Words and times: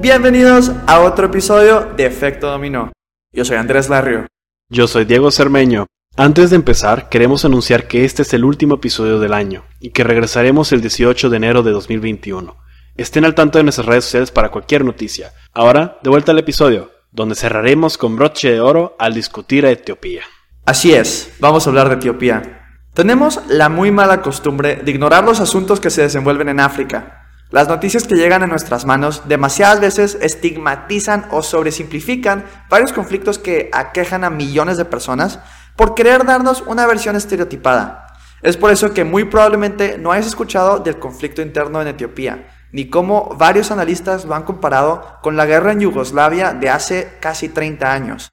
Bienvenidos 0.00 0.70
a 0.86 1.00
otro 1.00 1.26
episodio 1.26 1.92
de 1.96 2.06
Efecto 2.06 2.48
Dominó. 2.48 2.92
Yo 3.32 3.44
soy 3.44 3.56
Andrés 3.56 3.88
Larrio. 3.88 4.26
Yo 4.70 4.86
soy 4.86 5.04
Diego 5.04 5.32
Cermeño. 5.32 5.86
Antes 6.16 6.50
de 6.50 6.56
empezar, 6.56 7.08
queremos 7.08 7.44
anunciar 7.44 7.88
que 7.88 8.04
este 8.04 8.22
es 8.22 8.32
el 8.32 8.44
último 8.44 8.76
episodio 8.76 9.18
del 9.18 9.32
año 9.32 9.64
y 9.80 9.90
que 9.90 10.04
regresaremos 10.04 10.70
el 10.70 10.82
18 10.82 11.30
de 11.30 11.36
enero 11.36 11.64
de 11.64 11.72
2021. 11.72 12.56
Estén 12.96 13.24
al 13.24 13.34
tanto 13.34 13.58
de 13.58 13.64
nuestras 13.64 13.88
redes 13.88 14.04
sociales 14.04 14.30
para 14.30 14.50
cualquier 14.50 14.84
noticia. 14.84 15.32
Ahora, 15.52 15.98
de 16.00 16.10
vuelta 16.10 16.30
al 16.30 16.38
episodio, 16.38 16.92
donde 17.10 17.34
cerraremos 17.34 17.98
con 17.98 18.14
broche 18.14 18.52
de 18.52 18.60
oro 18.60 18.94
al 19.00 19.14
discutir 19.14 19.66
a 19.66 19.70
Etiopía. 19.72 20.22
Así 20.64 20.94
es, 20.94 21.32
vamos 21.40 21.66
a 21.66 21.70
hablar 21.70 21.88
de 21.88 21.96
Etiopía. 21.96 22.58
Tenemos 22.94 23.40
la 23.48 23.68
muy 23.68 23.90
mala 23.90 24.22
costumbre 24.22 24.76
de 24.76 24.92
ignorar 24.92 25.24
los 25.24 25.40
asuntos 25.40 25.80
que 25.80 25.90
se 25.90 26.02
desenvuelven 26.02 26.50
en 26.50 26.60
África. 26.60 27.17
Las 27.50 27.66
noticias 27.66 28.06
que 28.06 28.14
llegan 28.14 28.42
a 28.42 28.46
nuestras 28.46 28.84
manos 28.84 29.22
demasiadas 29.26 29.80
veces 29.80 30.18
estigmatizan 30.20 31.26
o 31.30 31.42
sobresimplifican 31.42 32.44
varios 32.68 32.92
conflictos 32.92 33.38
que 33.38 33.70
aquejan 33.72 34.22
a 34.22 34.28
millones 34.28 34.76
de 34.76 34.84
personas 34.84 35.38
por 35.74 35.94
querer 35.94 36.26
darnos 36.26 36.62
una 36.66 36.86
versión 36.86 37.16
estereotipada. 37.16 38.08
Es 38.42 38.58
por 38.58 38.70
eso 38.70 38.92
que 38.92 39.04
muy 39.04 39.24
probablemente 39.24 39.96
no 39.96 40.12
hayas 40.12 40.26
escuchado 40.26 40.80
del 40.80 40.98
conflicto 40.98 41.40
interno 41.40 41.80
en 41.80 41.88
Etiopía, 41.88 42.48
ni 42.70 42.90
cómo 42.90 43.34
varios 43.38 43.70
analistas 43.70 44.26
lo 44.26 44.34
han 44.34 44.42
comparado 44.42 45.18
con 45.22 45.38
la 45.38 45.46
guerra 45.46 45.72
en 45.72 45.80
Yugoslavia 45.80 46.52
de 46.52 46.68
hace 46.68 47.16
casi 47.18 47.48
30 47.48 47.90
años. 47.90 48.28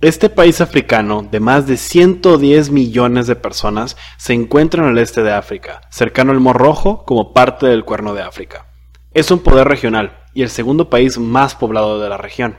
Este 0.00 0.30
país 0.30 0.60
africano, 0.60 1.26
de 1.28 1.40
más 1.40 1.66
de 1.66 1.76
110 1.76 2.70
millones 2.70 3.26
de 3.26 3.34
personas, 3.34 3.96
se 4.16 4.32
encuentra 4.32 4.84
en 4.84 4.90
el 4.90 4.98
este 4.98 5.24
de 5.24 5.32
África, 5.32 5.80
cercano 5.90 6.30
al 6.30 6.38
Mar 6.38 6.56
Rojo 6.56 7.04
como 7.04 7.32
parte 7.32 7.66
del 7.66 7.84
Cuerno 7.84 8.14
de 8.14 8.22
África. 8.22 8.68
Es 9.12 9.32
un 9.32 9.40
poder 9.40 9.66
regional 9.66 10.16
y 10.34 10.42
el 10.42 10.50
segundo 10.50 10.88
país 10.88 11.18
más 11.18 11.56
poblado 11.56 11.98
de 12.00 12.08
la 12.08 12.16
región. 12.16 12.56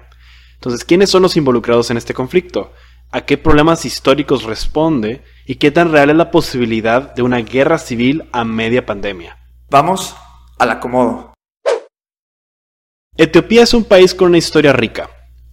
Entonces, 0.55 0.83
¿quiénes 0.83 1.11
son 1.11 1.21
los 1.21 1.37
involucrados 1.37 1.89
en 1.91 1.95
este 1.95 2.13
conflicto? 2.13 2.73
¿A 3.09 3.21
qué 3.21 3.37
problemas 3.37 3.85
históricos 3.85 4.43
responde? 4.43 5.23
¿Y 5.45 5.55
qué 5.55 5.71
tan 5.71 5.93
real 5.93 6.09
es 6.09 6.17
la 6.17 6.31
posibilidad 6.31 7.15
de 7.15 7.21
una 7.21 7.37
guerra 7.37 7.77
civil 7.77 8.27
a 8.33 8.43
media 8.43 8.85
pandemia? 8.85 9.37
Vamos 9.69 10.13
al 10.57 10.71
acomodo. 10.71 11.33
Etiopía 13.15 13.63
es 13.63 13.73
un 13.73 13.85
país 13.85 14.13
con 14.13 14.27
una 14.27 14.37
historia 14.39 14.73
rica. 14.73 15.09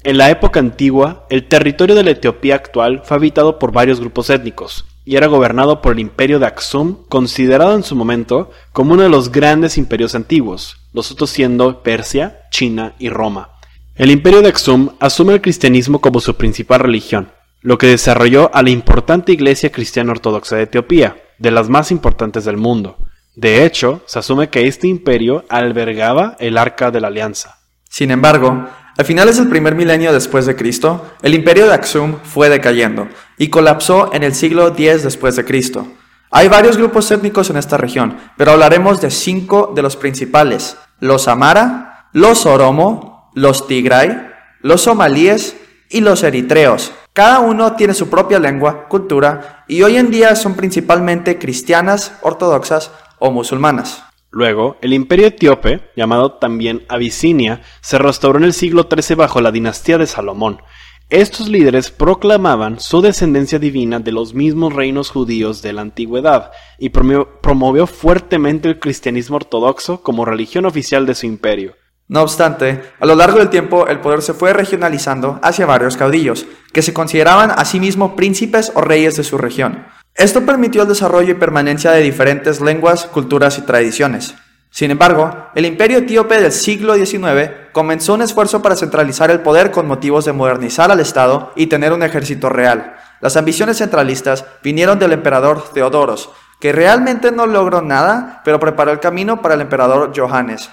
En 0.06 0.18
la 0.18 0.30
época 0.30 0.60
antigua, 0.60 1.26
el 1.30 1.48
territorio 1.48 1.96
de 1.96 2.04
la 2.04 2.12
Etiopía 2.12 2.54
actual 2.54 3.02
fue 3.04 3.16
habitado 3.16 3.58
por 3.58 3.72
varios 3.72 3.98
grupos 3.98 4.30
étnicos 4.30 4.84
y 5.04 5.16
era 5.16 5.26
gobernado 5.26 5.82
por 5.82 5.94
el 5.94 5.98
imperio 5.98 6.38
de 6.38 6.46
Aksum, 6.46 7.08
considerado 7.08 7.74
en 7.74 7.82
su 7.82 7.96
momento 7.96 8.52
como 8.72 8.94
uno 8.94 9.02
de 9.02 9.08
los 9.08 9.32
grandes 9.32 9.76
imperios 9.76 10.14
antiguos, 10.14 10.76
los 10.92 11.10
otros 11.10 11.30
siendo 11.30 11.82
Persia, 11.82 12.42
China 12.52 12.94
y 13.00 13.08
Roma. 13.08 13.50
El 13.96 14.12
imperio 14.12 14.42
de 14.42 14.50
Aksum 14.50 14.90
asume 15.00 15.32
el 15.32 15.40
cristianismo 15.40 16.00
como 16.00 16.20
su 16.20 16.36
principal 16.36 16.78
religión, 16.78 17.32
lo 17.60 17.76
que 17.76 17.88
desarrolló 17.88 18.54
a 18.54 18.62
la 18.62 18.70
importante 18.70 19.32
iglesia 19.32 19.72
cristiana 19.72 20.12
ortodoxa 20.12 20.54
de 20.54 20.62
Etiopía, 20.62 21.16
de 21.40 21.50
las 21.50 21.68
más 21.68 21.90
importantes 21.90 22.44
del 22.44 22.58
mundo. 22.58 22.96
De 23.34 23.64
hecho, 23.64 24.02
se 24.06 24.20
asume 24.20 24.50
que 24.50 24.68
este 24.68 24.86
imperio 24.86 25.44
albergaba 25.48 26.36
el 26.38 26.58
Arca 26.58 26.92
de 26.92 27.00
la 27.00 27.08
Alianza. 27.08 27.58
Sin 27.88 28.12
embargo, 28.12 28.68
a 28.98 29.04
finales 29.04 29.36
del 29.36 29.48
primer 29.48 29.74
milenio 29.74 30.10
después 30.12 30.46
de 30.46 30.56
Cristo, 30.56 31.04
el 31.20 31.34
imperio 31.34 31.66
de 31.66 31.74
Aksum 31.74 32.14
fue 32.24 32.48
decayendo 32.48 33.08
y 33.36 33.48
colapsó 33.48 34.10
en 34.14 34.22
el 34.22 34.34
siglo 34.34 34.68
X 34.68 35.02
después 35.02 35.36
de 35.36 35.44
Cristo. 35.44 35.86
Hay 36.30 36.48
varios 36.48 36.78
grupos 36.78 37.10
étnicos 37.10 37.50
en 37.50 37.58
esta 37.58 37.76
región, 37.76 38.16
pero 38.38 38.52
hablaremos 38.52 39.02
de 39.02 39.10
cinco 39.10 39.72
de 39.76 39.82
los 39.82 39.96
principales: 39.96 40.78
los 40.98 41.28
Amara, 41.28 42.08
los 42.14 42.46
Oromo, 42.46 43.30
los 43.34 43.66
Tigray, 43.66 44.30
los 44.62 44.82
somalíes 44.82 45.56
y 45.90 46.00
los 46.00 46.22
eritreos. 46.22 46.92
Cada 47.12 47.40
uno 47.40 47.76
tiene 47.76 47.92
su 47.92 48.08
propia 48.08 48.38
lengua, 48.38 48.88
cultura 48.88 49.64
y 49.68 49.82
hoy 49.82 49.98
en 49.98 50.10
día 50.10 50.34
son 50.36 50.54
principalmente 50.54 51.38
cristianas, 51.38 52.12
ortodoxas 52.22 52.90
o 53.18 53.30
musulmanas. 53.30 54.05
Luego, 54.36 54.76
el 54.82 54.92
imperio 54.92 55.28
etíope, 55.28 55.80
llamado 55.96 56.32
también 56.32 56.84
Abisinia, 56.90 57.62
se 57.80 57.96
restauró 57.96 58.36
en 58.36 58.44
el 58.44 58.52
siglo 58.52 58.86
XIII 58.86 59.16
bajo 59.16 59.40
la 59.40 59.50
dinastía 59.50 59.96
de 59.96 60.06
Salomón. 60.06 60.60
Estos 61.08 61.48
líderes 61.48 61.90
proclamaban 61.90 62.78
su 62.78 63.00
descendencia 63.00 63.58
divina 63.58 63.98
de 63.98 64.12
los 64.12 64.34
mismos 64.34 64.74
reinos 64.74 65.08
judíos 65.08 65.62
de 65.62 65.72
la 65.72 65.80
antigüedad 65.80 66.50
y 66.78 66.90
promovió, 66.90 67.86
fuertemente 67.86 68.68
el 68.68 68.78
cristianismo 68.78 69.36
ortodoxo 69.36 70.02
como 70.02 70.26
religión 70.26 70.66
oficial 70.66 71.06
de 71.06 71.14
su 71.14 71.24
imperio. 71.24 71.72
No 72.06 72.20
obstante, 72.20 72.82
a 73.00 73.06
lo 73.06 73.14
largo 73.14 73.38
del 73.38 73.48
tiempo 73.48 73.86
el 73.86 74.00
poder 74.00 74.20
se 74.20 74.34
fue 74.34 74.52
regionalizando 74.52 75.40
hacia 75.42 75.64
varios 75.64 75.96
caudillos, 75.96 76.44
que 76.74 76.82
se 76.82 76.92
consideraban 76.92 77.50
a 77.50 77.64
sí 77.64 77.80
mismos 77.80 78.12
príncipes 78.12 78.70
o 78.74 78.82
reyes 78.82 79.16
de 79.16 79.24
su 79.24 79.38
región. 79.38 79.86
Esto 80.16 80.46
permitió 80.46 80.82
el 80.82 80.88
desarrollo 80.88 81.32
y 81.32 81.34
permanencia 81.34 81.90
de 81.90 82.00
diferentes 82.00 82.62
lenguas, 82.62 83.04
culturas 83.04 83.58
y 83.58 83.62
tradiciones. 83.62 84.34
Sin 84.70 84.90
embargo, 84.90 85.48
el 85.54 85.66
imperio 85.66 85.98
etíope 85.98 86.40
del 86.40 86.52
siglo 86.52 86.94
XIX 86.94 87.50
comenzó 87.72 88.14
un 88.14 88.22
esfuerzo 88.22 88.62
para 88.62 88.76
centralizar 88.76 89.30
el 89.30 89.40
poder 89.40 89.70
con 89.70 89.86
motivos 89.86 90.24
de 90.24 90.32
modernizar 90.32 90.90
al 90.90 91.00
Estado 91.00 91.52
y 91.54 91.66
tener 91.66 91.92
un 91.92 92.02
ejército 92.02 92.48
real. 92.48 92.96
Las 93.20 93.36
ambiciones 93.36 93.76
centralistas 93.76 94.46
vinieron 94.62 94.98
del 94.98 95.12
emperador 95.12 95.64
Teodoros, 95.74 96.30
que 96.60 96.72
realmente 96.72 97.30
no 97.30 97.46
logró 97.46 97.82
nada, 97.82 98.40
pero 98.44 98.58
preparó 98.58 98.92
el 98.92 99.00
camino 99.00 99.42
para 99.42 99.54
el 99.54 99.60
emperador 99.60 100.12
Johannes. 100.16 100.70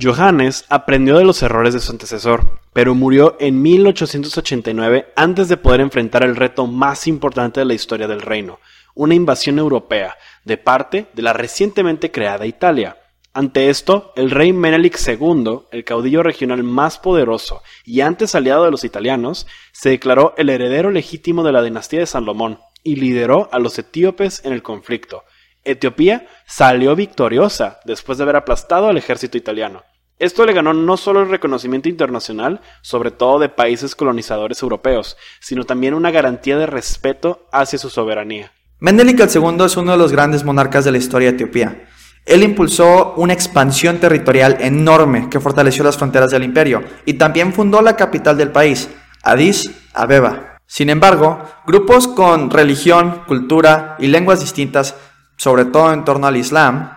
Johannes 0.00 0.66
aprendió 0.68 1.16
de 1.16 1.24
los 1.24 1.42
errores 1.42 1.72
de 1.72 1.80
su 1.80 1.90
antecesor, 1.92 2.60
pero 2.78 2.94
murió 2.94 3.36
en 3.40 3.60
1889 3.60 5.12
antes 5.16 5.48
de 5.48 5.56
poder 5.56 5.80
enfrentar 5.80 6.22
el 6.22 6.36
reto 6.36 6.68
más 6.68 7.08
importante 7.08 7.58
de 7.58 7.66
la 7.66 7.74
historia 7.74 8.06
del 8.06 8.20
reino, 8.20 8.60
una 8.94 9.16
invasión 9.16 9.58
europea 9.58 10.16
de 10.44 10.58
parte 10.58 11.08
de 11.12 11.22
la 11.22 11.32
recientemente 11.32 12.12
creada 12.12 12.46
Italia. 12.46 12.96
Ante 13.34 13.68
esto, 13.68 14.12
el 14.14 14.30
rey 14.30 14.52
Menelik 14.52 14.96
II, 15.04 15.62
el 15.72 15.82
caudillo 15.82 16.22
regional 16.22 16.62
más 16.62 17.00
poderoso 17.00 17.64
y 17.84 18.00
antes 18.02 18.36
aliado 18.36 18.64
de 18.64 18.70
los 18.70 18.84
italianos, 18.84 19.48
se 19.72 19.88
declaró 19.88 20.34
el 20.36 20.48
heredero 20.48 20.92
legítimo 20.92 21.42
de 21.42 21.50
la 21.50 21.62
dinastía 21.62 21.98
de 21.98 22.06
Salomón 22.06 22.60
y 22.84 22.94
lideró 22.94 23.48
a 23.50 23.58
los 23.58 23.76
etíopes 23.76 24.44
en 24.44 24.52
el 24.52 24.62
conflicto, 24.62 25.24
Etiopía 25.64 26.28
salió 26.46 26.94
victoriosa 26.94 27.80
después 27.84 28.18
de 28.18 28.22
haber 28.22 28.36
aplastado 28.36 28.86
al 28.86 28.96
ejército 28.96 29.36
italiano. 29.36 29.82
Esto 30.18 30.44
le 30.44 30.52
ganó 30.52 30.74
no 30.74 30.96
solo 30.96 31.22
el 31.22 31.28
reconocimiento 31.28 31.88
internacional, 31.88 32.60
sobre 32.82 33.10
todo 33.10 33.38
de 33.38 33.48
países 33.48 33.94
colonizadores 33.94 34.62
europeos, 34.62 35.16
sino 35.40 35.64
también 35.64 35.94
una 35.94 36.10
garantía 36.10 36.58
de 36.58 36.66
respeto 36.66 37.46
hacia 37.52 37.78
su 37.78 37.88
soberanía. 37.88 38.52
Menelik 38.80 39.20
II 39.20 39.64
es 39.64 39.76
uno 39.76 39.92
de 39.92 39.98
los 39.98 40.12
grandes 40.12 40.44
monarcas 40.44 40.84
de 40.84 40.92
la 40.92 40.98
historia 40.98 41.28
de 41.28 41.34
Etiopía. 41.36 41.88
Él 42.26 42.42
impulsó 42.42 43.14
una 43.16 43.32
expansión 43.32 43.98
territorial 43.98 44.58
enorme 44.60 45.28
que 45.30 45.40
fortaleció 45.40 45.84
las 45.84 45.96
fronteras 45.96 46.30
del 46.30 46.44
imperio 46.44 46.82
y 47.06 47.14
también 47.14 47.52
fundó 47.52 47.80
la 47.80 47.96
capital 47.96 48.36
del 48.36 48.50
país, 48.50 48.90
Addis 49.22 49.70
Abeba. 49.94 50.58
Sin 50.66 50.90
embargo, 50.90 51.42
grupos 51.66 52.06
con 52.06 52.50
religión, 52.50 53.22
cultura 53.26 53.96
y 53.98 54.08
lenguas 54.08 54.40
distintas 54.40 54.94
sobre 55.38 55.64
todo 55.64 55.92
en 55.92 56.04
torno 56.04 56.26
al 56.26 56.36
Islam, 56.36 56.90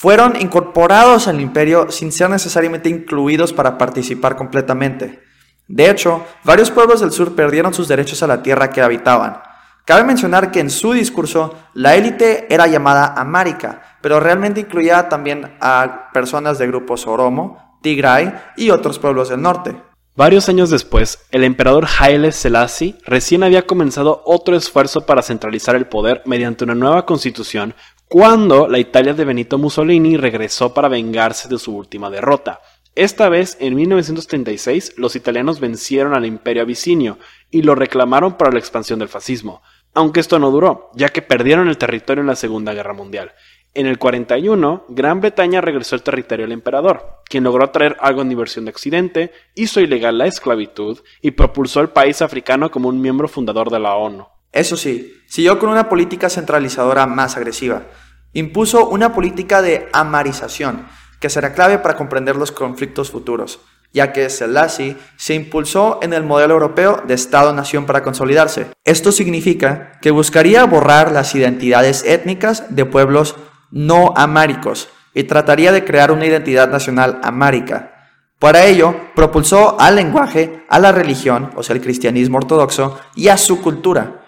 fueron 0.00 0.40
incorporados 0.40 1.28
al 1.28 1.42
imperio 1.42 1.90
sin 1.90 2.10
ser 2.10 2.30
necesariamente 2.30 2.88
incluidos 2.88 3.52
para 3.52 3.76
participar 3.76 4.34
completamente. 4.34 5.20
De 5.68 5.90
hecho, 5.90 6.24
varios 6.42 6.70
pueblos 6.70 7.00
del 7.00 7.12
sur 7.12 7.34
perdieron 7.34 7.74
sus 7.74 7.86
derechos 7.86 8.22
a 8.22 8.26
la 8.26 8.42
tierra 8.42 8.70
que 8.70 8.80
habitaban. 8.80 9.42
Cabe 9.84 10.04
mencionar 10.04 10.50
que 10.50 10.60
en 10.60 10.70
su 10.70 10.94
discurso 10.94 11.54
la 11.74 11.96
élite 11.96 12.46
era 12.48 12.66
llamada 12.66 13.12
amárica, 13.14 13.98
pero 14.00 14.20
realmente 14.20 14.60
incluía 14.60 15.06
también 15.10 15.58
a 15.60 16.08
personas 16.14 16.56
de 16.56 16.68
grupos 16.68 17.06
Oromo, 17.06 17.78
Tigray 17.82 18.32
y 18.56 18.70
otros 18.70 18.98
pueblos 18.98 19.28
del 19.28 19.42
norte. 19.42 19.76
Varios 20.16 20.48
años 20.48 20.70
después, 20.70 21.26
el 21.30 21.44
emperador 21.44 21.86
Haile 21.98 22.32
Selassie 22.32 22.96
recién 23.04 23.42
había 23.42 23.66
comenzado 23.66 24.22
otro 24.24 24.56
esfuerzo 24.56 25.04
para 25.04 25.20
centralizar 25.20 25.76
el 25.76 25.88
poder 25.88 26.22
mediante 26.24 26.64
una 26.64 26.74
nueva 26.74 27.04
constitución 27.04 27.74
cuando 28.10 28.66
la 28.66 28.80
Italia 28.80 29.14
de 29.14 29.24
Benito 29.24 29.56
Mussolini 29.56 30.16
regresó 30.16 30.74
para 30.74 30.88
vengarse 30.88 31.48
de 31.48 31.60
su 31.60 31.76
última 31.76 32.10
derrota. 32.10 32.60
Esta 32.96 33.28
vez, 33.28 33.56
en 33.60 33.76
1936, 33.76 34.94
los 34.96 35.14
italianos 35.14 35.60
vencieron 35.60 36.14
al 36.14 36.26
imperio 36.26 36.64
abisinio 36.64 37.18
y 37.52 37.62
lo 37.62 37.76
reclamaron 37.76 38.36
para 38.36 38.50
la 38.50 38.58
expansión 38.58 38.98
del 38.98 39.06
fascismo, 39.06 39.62
aunque 39.94 40.18
esto 40.18 40.40
no 40.40 40.50
duró, 40.50 40.90
ya 40.96 41.10
que 41.10 41.22
perdieron 41.22 41.68
el 41.68 41.78
territorio 41.78 42.22
en 42.22 42.26
la 42.26 42.34
Segunda 42.34 42.74
Guerra 42.74 42.94
Mundial. 42.94 43.30
En 43.74 43.86
el 43.86 43.96
41, 43.96 44.86
Gran 44.88 45.20
Bretaña 45.20 45.60
regresó 45.60 45.94
al 45.94 46.02
territorio 46.02 46.46
del 46.46 46.52
emperador, 46.52 47.20
quien 47.26 47.44
logró 47.44 47.70
traer 47.70 47.96
algo 48.00 48.22
en 48.22 48.28
diversión 48.28 48.64
de 48.64 48.72
Occidente, 48.72 49.32
hizo 49.54 49.78
ilegal 49.78 50.18
la 50.18 50.26
esclavitud 50.26 50.98
y 51.22 51.30
propulsó 51.30 51.78
al 51.78 51.92
país 51.92 52.22
africano 52.22 52.72
como 52.72 52.88
un 52.88 53.00
miembro 53.00 53.28
fundador 53.28 53.70
de 53.70 53.78
la 53.78 53.94
ONU. 53.94 54.26
Eso 54.52 54.76
sí, 54.76 55.14
siguió 55.28 55.58
con 55.58 55.70
una 55.70 55.88
política 55.88 56.28
centralizadora 56.28 57.06
más 57.06 57.36
agresiva. 57.36 57.82
Impuso 58.32 58.88
una 58.88 59.12
política 59.12 59.62
de 59.62 59.88
amarización, 59.92 60.86
que 61.20 61.30
será 61.30 61.52
clave 61.52 61.78
para 61.78 61.96
comprender 61.96 62.36
los 62.36 62.50
conflictos 62.50 63.10
futuros, 63.10 63.60
ya 63.92 64.12
que 64.12 64.30
Selassie 64.30 64.96
se 65.16 65.34
impulsó 65.34 65.98
en 66.02 66.12
el 66.12 66.24
modelo 66.24 66.54
europeo 66.54 67.02
de 67.06 67.14
Estado-nación 67.14 67.86
para 67.86 68.02
consolidarse. 68.02 68.68
Esto 68.84 69.12
significa 69.12 69.92
que 70.00 70.10
buscaría 70.10 70.64
borrar 70.64 71.12
las 71.12 71.34
identidades 71.34 72.04
étnicas 72.04 72.74
de 72.74 72.84
pueblos 72.84 73.36
no 73.70 74.14
amáricos 74.16 74.88
y 75.14 75.24
trataría 75.24 75.72
de 75.72 75.84
crear 75.84 76.12
una 76.12 76.26
identidad 76.26 76.68
nacional 76.68 77.20
amárica. 77.22 78.08
Para 78.38 78.64
ello, 78.64 78.94
propulsó 79.14 79.78
al 79.78 79.96
lenguaje, 79.96 80.64
a 80.70 80.78
la 80.78 80.92
religión, 80.92 81.50
o 81.56 81.62
sea, 81.62 81.76
el 81.76 81.82
cristianismo 81.82 82.38
ortodoxo, 82.38 82.98
y 83.14 83.28
a 83.28 83.36
su 83.36 83.60
cultura. 83.60 84.19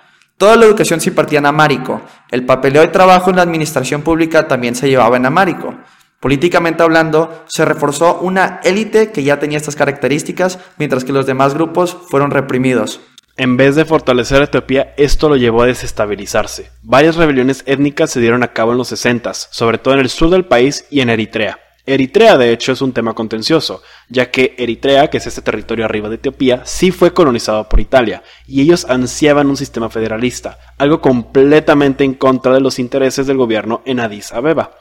Toda 0.43 0.57
la 0.57 0.67
educación 0.67 1.01
se 1.01 1.11
impartía 1.11 1.39
en 1.39 1.47
amárico. 1.47 2.03
El 2.29 2.45
papeleo 2.45 2.83
y 2.83 2.89
trabajo 2.89 3.31
en 3.31 3.37
la 3.37 3.43
administración 3.43 4.03
pública 4.03 4.49
también 4.49 4.75
se 4.75 4.89
llevaba 4.89 5.17
en 5.17 5.25
amárico. 5.25 5.73
Políticamente 6.19 6.83
hablando, 6.83 7.45
se 7.47 7.65
reforzó 7.65 8.19
una 8.19 8.59
élite 8.65 9.13
que 9.13 9.23
ya 9.23 9.39
tenía 9.39 9.59
estas 9.59 9.77
características, 9.77 10.59
mientras 10.79 11.05
que 11.05 11.13
los 11.13 11.27
demás 11.27 11.55
grupos 11.55 11.97
fueron 12.09 12.33
reprimidos. 12.33 13.01
En 13.37 13.57
vez 13.57 13.77
de 13.77 13.85
fortalecer 13.85 14.41
a 14.41 14.47
Etiopía, 14.47 14.95
esto 14.97 15.29
lo 15.29 15.37
llevó 15.37 15.63
a 15.63 15.67
desestabilizarse. 15.67 16.73
Varias 16.83 17.15
rebeliones 17.15 17.63
étnicas 17.67 18.11
se 18.11 18.19
dieron 18.19 18.43
a 18.43 18.53
cabo 18.53 18.73
en 18.73 18.79
los 18.79 18.89
60, 18.89 19.35
sobre 19.35 19.79
todo 19.79 19.95
en 19.95 20.01
el 20.01 20.11
sur 20.11 20.29
del 20.29 20.47
país 20.47 20.87
y 20.91 21.03
en 21.03 21.11
Eritrea. 21.11 21.62
Eritrea, 21.85 22.39
de 22.39 22.53
hecho, 22.53 22.71
es 22.71 22.81
un 22.81 22.93
tema 22.93 23.13
contencioso, 23.13 23.83
ya 24.09 24.31
que 24.31 24.55
Eritrea, 24.57 25.11
que 25.11 25.19
es 25.19 25.27
este 25.27 25.43
territorio 25.43 25.85
arriba 25.85 26.09
de 26.09 26.15
Etiopía, 26.15 26.63
sí 26.65 26.93
fue 26.93 27.13
colonizado 27.13 27.69
por 27.69 27.81
Italia, 27.81 28.23
y 28.47 28.61
ellos 28.63 28.87
ansiaban 28.89 29.49
un 29.49 29.57
sistema 29.57 29.91
federalista, 29.91 30.59
algo 30.79 31.01
completamente 31.01 32.05
en 32.05 32.15
contra 32.15 32.55
de 32.55 32.61
los 32.61 32.79
intereses 32.79 33.27
del 33.27 33.37
gobierno 33.37 33.83
en 33.85 33.99
Addis 33.99 34.33
Abeba. 34.33 34.77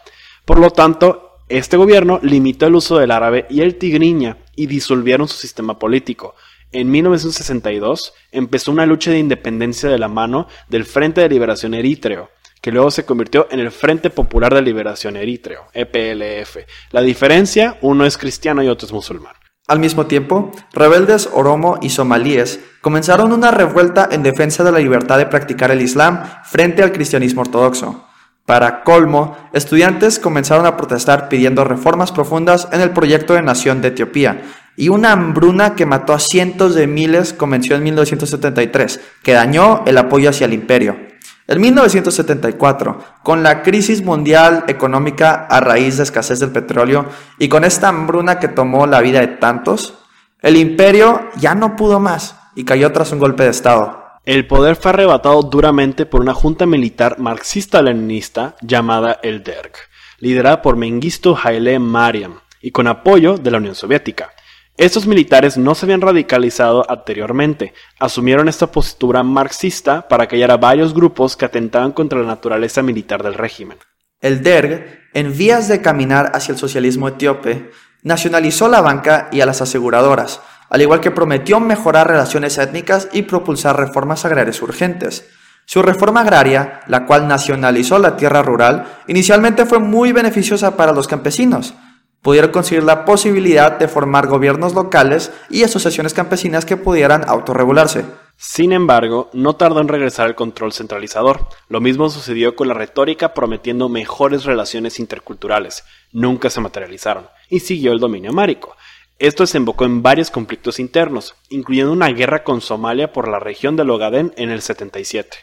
Por 0.46 0.60
lo 0.60 0.70
tanto, 0.70 1.40
este 1.50 1.76
gobierno 1.76 2.20
limitó 2.22 2.68
el 2.68 2.76
uso 2.76 3.00
del 3.00 3.12
árabe 3.12 3.48
y 3.50 3.62
el 3.62 3.78
tigriña 3.78 4.38
y 4.56 4.68
disolvieron 4.68 5.28
su 5.28 5.38
sistema 5.38 5.80
político. 5.80 6.36
En 6.72 6.90
1962 6.92 8.14
empezó 8.32 8.72
una 8.72 8.86
lucha 8.86 9.12
de 9.12 9.20
independencia 9.20 9.90
de 9.90 9.98
la 9.98 10.08
mano 10.08 10.48
del 10.70 10.86
Frente 10.86 11.22
de 11.22 11.30
Liberación 11.30 11.74
Eritreo, 11.74 12.30
que 12.62 12.72
luego 12.72 12.92
se 12.92 13.06
convirtió 13.06 13.48
en 13.52 13.60
el 13.60 13.72
Frente 13.72 14.10
Popular 14.10 14.54
de 14.54 14.62
Liberación 14.62 15.18
Eritreo, 15.18 15.68
EPLF. 15.74 16.58
La 16.92 17.02
diferencia, 17.02 17.78
uno 17.82 18.06
es 18.06 18.18
cristiano 18.18 18.62
y 18.62 18.68
otro 18.68 18.86
es 18.86 18.94
musulmán. 18.94 19.34
Al 19.68 19.80
mismo 19.80 20.06
tiempo, 20.06 20.52
rebeldes 20.74 21.30
oromo 21.34 21.80
y 21.82 21.90
somalíes 21.90 22.60
comenzaron 22.82 23.32
una 23.32 23.52
revuelta 23.52 24.10
en 24.12 24.22
defensa 24.22 24.64
de 24.64 24.72
la 24.72 24.80
libertad 24.80 25.18
de 25.18 25.28
practicar 25.28 25.72
el 25.72 25.82
Islam 25.82 26.24
frente 26.44 26.84
al 26.84 26.92
cristianismo 26.92 27.42
ortodoxo. 27.42 28.06
Para 28.46 28.84
colmo, 28.84 29.38
estudiantes 29.54 30.20
comenzaron 30.20 30.66
a 30.66 30.76
protestar 30.76 31.30
pidiendo 31.30 31.64
reformas 31.64 32.12
profundas 32.12 32.68
en 32.72 32.82
el 32.82 32.90
proyecto 32.90 33.34
de 33.34 33.44
nación 33.44 33.82
de 33.82 33.90
Etiopía, 33.90 34.42
y 34.76 34.90
una 34.90 35.12
hambruna 35.12 35.76
que 35.76 35.86
mató 35.86 36.14
a 36.14 36.20
cientos 36.20 36.76
de 36.76 36.88
miles 36.88 37.34
comenzó 37.34 37.76
en 37.76 37.84
1973, 37.84 39.00
que 39.24 39.34
dañó 39.34 39.84
el 39.86 39.98
apoyo 39.98 40.30
hacia 40.30 40.46
el 40.46 40.54
imperio. 40.54 41.11
En 41.48 41.60
1974, 41.60 43.00
con 43.24 43.44
la 43.44 43.62
crisis 43.64 44.04
mundial 44.04 44.64
económica 44.68 45.48
a 45.50 45.60
raíz 45.60 45.98
de 45.98 46.04
escasez 46.04 46.40
del 46.40 46.52
petróleo 46.52 47.06
y 47.40 47.50
con 47.50 47.64
esta 47.64 47.90
hambruna 47.90 48.40
que 48.40 48.48
tomó 48.48 48.86
la 48.88 49.02
vida 49.02 49.20
de 49.20 49.28
tantos, 49.28 49.96
el 50.42 50.56
imperio 50.56 51.30
ya 51.38 51.56
no 51.56 51.76
pudo 51.76 52.00
más 52.00 52.36
y 52.56 52.64
cayó 52.64 52.92
tras 52.92 53.12
un 53.12 53.20
golpe 53.20 53.44
de 53.44 53.50
Estado. 53.50 54.02
El 54.24 54.46
poder 54.46 54.76
fue 54.76 54.92
arrebatado 54.92 55.42
duramente 55.42 56.06
por 56.06 56.22
una 56.22 56.36
junta 56.36 56.68
militar 56.68 57.18
marxista-leninista 57.20 58.56
llamada 58.62 59.20
el 59.24 59.44
DERG, 59.44 59.74
liderada 60.20 60.62
por 60.62 60.76
Mengistu 60.78 61.36
Haile 61.44 61.80
Mariam 61.80 62.40
y 62.62 62.70
con 62.70 62.88
apoyo 62.88 63.38
de 63.38 63.50
la 63.50 63.58
Unión 63.58 63.74
Soviética. 63.74 64.30
Estos 64.78 65.06
militares 65.06 65.58
no 65.58 65.76
se 65.76 65.86
habían 65.86 66.02
radicalizado 66.02 66.90
anteriormente, 66.90 67.74
asumieron 68.00 68.48
esta 68.48 68.72
postura 68.72 69.22
marxista 69.22 70.08
para 70.08 70.28
callar 70.28 70.50
a 70.50 70.58
varios 70.58 70.94
grupos 70.94 71.36
que 71.36 71.46
atentaban 71.46 71.92
contra 71.92 72.20
la 72.20 72.28
naturaleza 72.28 72.82
militar 72.82 73.22
del 73.22 73.34
régimen. 73.34 73.78
El 74.22 74.42
DERG, 74.44 75.10
en 75.14 75.38
vías 75.38 75.68
de 75.68 75.82
caminar 75.82 76.32
hacia 76.34 76.54
el 76.54 76.58
socialismo 76.58 77.10
etíope, 77.10 77.72
nacionalizó 78.04 78.70
la 78.70 78.82
banca 78.82 79.28
y 79.32 79.42
a 79.42 79.46
las 79.46 79.62
aseguradoras, 79.62 80.40
al 80.70 80.82
igual 80.82 81.02
que 81.02 81.12
prometió 81.12 81.60
mejorar 81.60 82.08
relaciones 82.08 82.58
étnicas 82.58 83.10
y 83.12 83.24
propulsar 83.24 83.78
reformas 83.78 84.24
agrarias 84.26 84.62
urgentes. 84.62 85.28
Su 85.66 85.82
reforma 85.82 86.22
agraria, 86.22 86.80
la 86.88 87.06
cual 87.06 87.28
nacionalizó 87.28 88.00
la 88.00 88.16
tierra 88.16 88.42
rural, 88.42 88.86
inicialmente 89.08 89.66
fue 89.66 89.80
muy 89.80 90.12
beneficiosa 90.12 90.78
para 90.78 90.94
los 90.94 91.08
campesinos. 91.08 91.74
Pudieron 92.22 92.52
conseguir 92.52 92.84
la 92.84 93.04
posibilidad 93.04 93.80
de 93.80 93.88
formar 93.88 94.28
gobiernos 94.28 94.76
locales 94.76 95.32
y 95.50 95.64
asociaciones 95.64 96.14
campesinas 96.14 96.66
que 96.66 96.78
pudieran 96.78 97.28
autorregularse. 97.28 98.06
Sin 98.38 98.74
embargo, 98.74 99.30
no 99.34 99.56
tardó 99.56 99.82
en 99.82 99.88
regresar 99.88 100.28
el 100.28 100.36
control 100.36 100.72
centralizador. 100.72 101.48
Lo 101.68 101.82
mismo 101.82 102.10
sucedió 102.10 102.56
con 102.56 102.68
la 102.68 102.76
retórica 102.76 103.34
prometiendo 103.34 103.90
mejores 103.90 104.46
relaciones 104.46 105.00
interculturales. 105.00 105.84
Nunca 106.12 106.52
se 106.52 106.62
materializaron, 106.62 107.28
y 107.50 107.60
siguió 107.62 107.92
el 107.92 108.00
dominio 108.00 108.30
amárico. 108.30 108.76
Esto 109.18 109.44
desembocó 109.44 109.86
en 109.86 110.02
varios 110.04 110.32
conflictos 110.32 110.80
internos, 110.80 111.36
incluyendo 111.50 111.92
una 111.92 112.10
guerra 112.10 112.44
con 112.44 112.62
Somalia 112.62 113.14
por 113.14 113.28
la 113.28 113.40
región 113.40 113.76
del 113.76 113.90
Ogaden 113.90 114.34
en 114.38 114.50
el 114.50 114.62
77. 114.62 115.38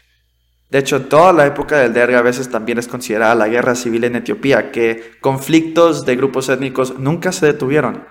De 0.69 0.77
hecho, 0.77 1.05
toda 1.05 1.33
la 1.33 1.47
época 1.47 1.79
del 1.79 1.93
Derg 1.93 2.15
a 2.15 2.21
veces 2.21 2.49
también 2.49 2.77
es 2.77 2.87
considerada 2.87 3.33
la 3.33 3.47
guerra 3.47 3.73
civil 3.73 4.03
en 4.03 4.15
Etiopía, 4.15 4.71
que 4.71 5.17
conflictos 5.19 6.05
de 6.05 6.15
grupos 6.15 6.47
étnicos 6.49 6.99
nunca 6.99 7.31
se 7.31 7.47
detuvieron. 7.47 8.05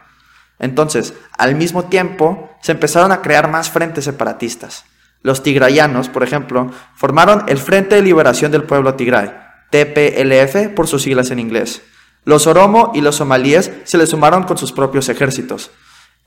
Entonces, 0.58 1.14
al 1.36 1.54
mismo 1.54 1.84
tiempo, 1.84 2.50
se 2.60 2.72
empezaron 2.72 3.12
a 3.12 3.22
crear 3.22 3.48
más 3.48 3.70
frentes 3.70 4.04
separatistas. 4.04 4.84
Los 5.22 5.42
tigrayanos, 5.44 6.08
por 6.08 6.24
ejemplo, 6.24 6.70
formaron 6.96 7.44
el 7.46 7.58
Frente 7.58 7.94
de 7.94 8.02
Liberación 8.02 8.50
del 8.50 8.64
Pueblo 8.64 8.94
Tigray, 8.94 9.32
TPLF 9.70 10.74
por 10.74 10.88
sus 10.88 11.02
siglas 11.02 11.30
en 11.30 11.38
inglés. 11.38 11.82
Los 12.24 12.46
oromo 12.48 12.90
y 12.94 13.00
los 13.00 13.16
somalíes 13.16 13.70
se 13.84 13.98
le 13.98 14.06
sumaron 14.06 14.42
con 14.42 14.58
sus 14.58 14.72
propios 14.72 15.08
ejércitos. 15.08 15.70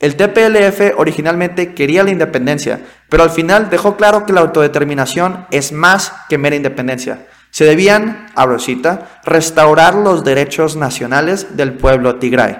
El 0.01 0.15
TPLF 0.15 0.98
originalmente 0.98 1.75
quería 1.75 2.03
la 2.03 2.09
independencia, 2.09 2.81
pero 3.07 3.21
al 3.21 3.30
final 3.30 3.69
dejó 3.69 3.98
claro 3.98 4.25
que 4.25 4.33
la 4.33 4.42
autodeterminación 4.42 5.45
es 5.51 5.71
más 5.71 6.12
que 6.27 6.39
mera 6.39 6.56
independencia. 6.56 7.27
Se 7.51 7.65
debían, 7.65 8.25
a 8.33 8.48
Rosita, 8.48 9.21
restaurar 9.24 9.94
los 9.94 10.23
derechos 10.23 10.76
nacionales 10.76 11.56
del 11.56 11.73
pueblo 11.73 12.16
tigray. 12.16 12.57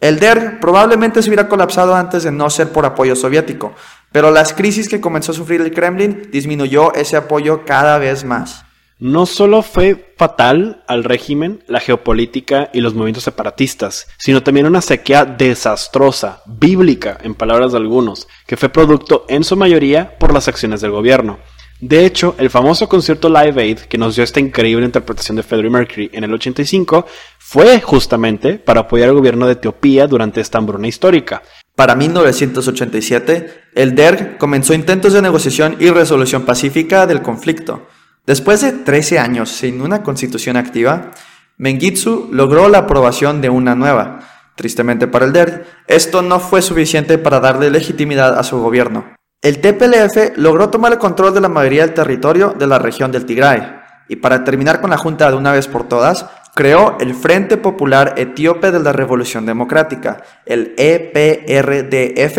El 0.00 0.20
DER 0.20 0.60
probablemente 0.60 1.22
se 1.22 1.28
hubiera 1.28 1.48
colapsado 1.48 1.96
antes 1.96 2.22
de 2.22 2.30
no 2.30 2.48
ser 2.48 2.68
por 2.68 2.86
apoyo 2.86 3.16
soviético, 3.16 3.74
pero 4.12 4.30
las 4.30 4.52
crisis 4.52 4.88
que 4.88 5.00
comenzó 5.00 5.32
a 5.32 5.34
sufrir 5.34 5.60
el 5.60 5.72
Kremlin 5.72 6.28
disminuyó 6.30 6.94
ese 6.94 7.16
apoyo 7.16 7.64
cada 7.64 7.98
vez 7.98 8.24
más. 8.24 8.64
No 9.00 9.24
solo 9.24 9.62
fue 9.62 10.12
fatal 10.18 10.84
al 10.86 11.04
régimen, 11.04 11.64
la 11.66 11.80
geopolítica 11.80 12.68
y 12.74 12.82
los 12.82 12.92
movimientos 12.92 13.24
separatistas, 13.24 14.08
sino 14.18 14.42
también 14.42 14.66
una 14.66 14.82
sequía 14.82 15.24
desastrosa, 15.24 16.42
bíblica 16.44 17.16
en 17.22 17.34
palabras 17.34 17.72
de 17.72 17.78
algunos, 17.78 18.28
que 18.46 18.58
fue 18.58 18.68
producto 18.68 19.24
en 19.30 19.42
su 19.42 19.56
mayoría 19.56 20.18
por 20.18 20.34
las 20.34 20.48
acciones 20.48 20.82
del 20.82 20.90
gobierno. 20.90 21.38
De 21.80 22.04
hecho, 22.04 22.34
el 22.36 22.50
famoso 22.50 22.90
concierto 22.90 23.30
Live 23.30 23.62
Aid, 23.62 23.78
que 23.78 23.96
nos 23.96 24.16
dio 24.16 24.22
esta 24.22 24.38
increíble 24.38 24.84
interpretación 24.84 25.36
de 25.36 25.44
Freddie 25.44 25.70
Mercury 25.70 26.10
en 26.12 26.24
el 26.24 26.34
85, 26.34 27.06
fue 27.38 27.80
justamente 27.80 28.58
para 28.58 28.80
apoyar 28.80 29.08
al 29.08 29.14
gobierno 29.14 29.46
de 29.46 29.54
Etiopía 29.54 30.06
durante 30.08 30.42
esta 30.42 30.58
hambruna 30.58 30.88
histórica. 30.88 31.42
Para 31.74 31.94
1987, 31.94 33.62
el 33.74 33.94
DERG 33.94 34.36
comenzó 34.36 34.74
intentos 34.74 35.14
de 35.14 35.22
negociación 35.22 35.78
y 35.80 35.88
resolución 35.88 36.42
pacífica 36.42 37.06
del 37.06 37.22
conflicto. 37.22 37.86
Después 38.26 38.60
de 38.60 38.72
13 38.72 39.18
años 39.18 39.50
sin 39.50 39.80
una 39.80 40.02
constitución 40.02 40.56
activa, 40.56 41.10
Mengitsu 41.56 42.28
logró 42.32 42.68
la 42.68 42.78
aprobación 42.78 43.40
de 43.40 43.50
una 43.50 43.74
nueva. 43.74 44.20
Tristemente 44.56 45.06
para 45.06 45.26
el 45.26 45.32
DERG, 45.32 45.64
esto 45.86 46.22
no 46.22 46.40
fue 46.40 46.62
suficiente 46.62 47.18
para 47.18 47.40
darle 47.40 47.70
legitimidad 47.70 48.38
a 48.38 48.42
su 48.42 48.58
gobierno. 48.60 49.16
El 49.42 49.60
TPLF 49.60 50.36
logró 50.36 50.68
tomar 50.68 50.92
el 50.92 50.98
control 50.98 51.32
de 51.32 51.40
la 51.40 51.48
mayoría 51.48 51.86
del 51.86 51.94
territorio 51.94 52.54
de 52.58 52.66
la 52.66 52.78
región 52.78 53.10
del 53.10 53.24
Tigray, 53.24 53.80
y 54.08 54.16
para 54.16 54.44
terminar 54.44 54.80
con 54.80 54.90
la 54.90 54.98
Junta 54.98 55.30
de 55.30 55.36
una 55.36 55.52
vez 55.52 55.66
por 55.66 55.88
todas, 55.88 56.26
creó 56.54 56.98
el 57.00 57.14
Frente 57.14 57.56
Popular 57.56 58.14
Etíope 58.16 58.70
de 58.70 58.80
la 58.80 58.92
Revolución 58.92 59.46
Democrática, 59.46 60.22
el 60.44 60.74
EPRDF, 60.76 62.38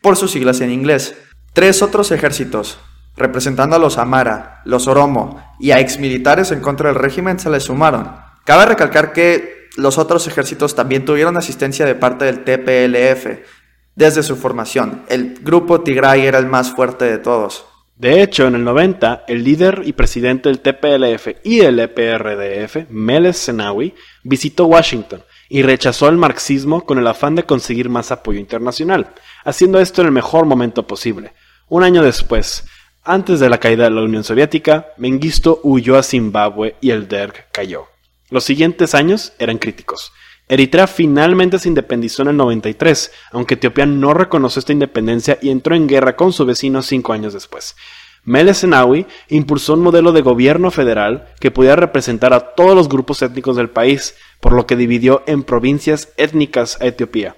por 0.00 0.16
sus 0.16 0.30
siglas 0.30 0.60
en 0.60 0.70
inglés. 0.70 1.14
Tres 1.52 1.82
otros 1.82 2.10
ejércitos, 2.12 2.78
representando 3.20 3.76
a 3.76 3.78
los 3.78 3.98
Amara, 3.98 4.62
los 4.64 4.88
Oromo 4.88 5.40
y 5.60 5.70
a 5.70 5.78
exmilitares 5.78 6.50
en 6.50 6.60
contra 6.60 6.88
del 6.88 6.98
régimen 6.98 7.38
se 7.38 7.50
le 7.50 7.60
sumaron. 7.60 8.10
Cabe 8.44 8.66
recalcar 8.66 9.12
que 9.12 9.68
los 9.76 9.98
otros 9.98 10.26
ejércitos 10.26 10.74
también 10.74 11.04
tuvieron 11.04 11.36
asistencia 11.36 11.86
de 11.86 11.94
parte 11.94 12.24
del 12.24 12.44
TPLF 12.44 13.46
desde 13.94 14.22
su 14.22 14.36
formación. 14.36 15.04
El 15.08 15.38
grupo 15.42 15.82
Tigray 15.82 16.26
era 16.26 16.38
el 16.38 16.46
más 16.46 16.72
fuerte 16.72 17.04
de 17.04 17.18
todos. 17.18 17.66
De 17.96 18.22
hecho, 18.22 18.46
en 18.46 18.54
el 18.54 18.64
90, 18.64 19.24
el 19.28 19.44
líder 19.44 19.82
y 19.84 19.92
presidente 19.92 20.48
del 20.48 20.60
TPLF 20.60 21.44
y 21.44 21.60
el 21.60 21.78
EPRDF, 21.78 22.88
Meles 22.88 23.44
Zenawi, 23.44 23.94
visitó 24.24 24.64
Washington 24.64 25.22
y 25.50 25.60
rechazó 25.60 26.08
el 26.08 26.16
marxismo 26.16 26.86
con 26.86 26.98
el 26.98 27.06
afán 27.06 27.34
de 27.34 27.42
conseguir 27.42 27.90
más 27.90 28.10
apoyo 28.10 28.40
internacional, 28.40 29.12
haciendo 29.44 29.80
esto 29.80 30.00
en 30.00 30.06
el 30.06 30.12
mejor 30.12 30.46
momento 30.46 30.86
posible. 30.86 31.34
Un 31.68 31.82
año 31.82 32.02
después, 32.02 32.64
antes 33.10 33.40
de 33.40 33.50
la 33.50 33.58
caída 33.58 33.84
de 33.84 33.90
la 33.90 34.02
Unión 34.02 34.22
Soviética, 34.22 34.92
Mengistu 34.96 35.58
huyó 35.64 35.98
a 35.98 36.02
Zimbabue 36.04 36.76
y 36.80 36.90
el 36.90 37.08
Derg 37.08 37.46
cayó. 37.50 37.86
Los 38.30 38.44
siguientes 38.44 38.94
años 38.94 39.32
eran 39.40 39.58
críticos. 39.58 40.12
Eritrea 40.48 40.86
finalmente 40.86 41.58
se 41.58 41.68
independizó 41.68 42.22
en 42.22 42.28
el 42.28 42.36
93, 42.36 43.10
aunque 43.32 43.54
Etiopía 43.54 43.84
no 43.84 44.14
reconoció 44.14 44.60
esta 44.60 44.72
independencia 44.72 45.38
y 45.42 45.50
entró 45.50 45.74
en 45.74 45.88
guerra 45.88 46.14
con 46.14 46.32
su 46.32 46.46
vecino 46.46 46.82
cinco 46.82 47.12
años 47.12 47.32
después. 47.32 47.74
Meles 48.22 48.60
Zenawi 48.60 49.06
impulsó 49.28 49.74
un 49.74 49.80
modelo 49.80 50.12
de 50.12 50.22
gobierno 50.22 50.70
federal 50.70 51.28
que 51.40 51.50
pudiera 51.50 51.76
representar 51.76 52.32
a 52.32 52.54
todos 52.54 52.76
los 52.76 52.88
grupos 52.88 53.22
étnicos 53.22 53.56
del 53.56 53.70
país, 53.70 54.14
por 54.40 54.52
lo 54.52 54.66
que 54.66 54.76
dividió 54.76 55.24
en 55.26 55.42
provincias 55.42 56.12
étnicas 56.16 56.80
a 56.80 56.86
Etiopía. 56.86 57.36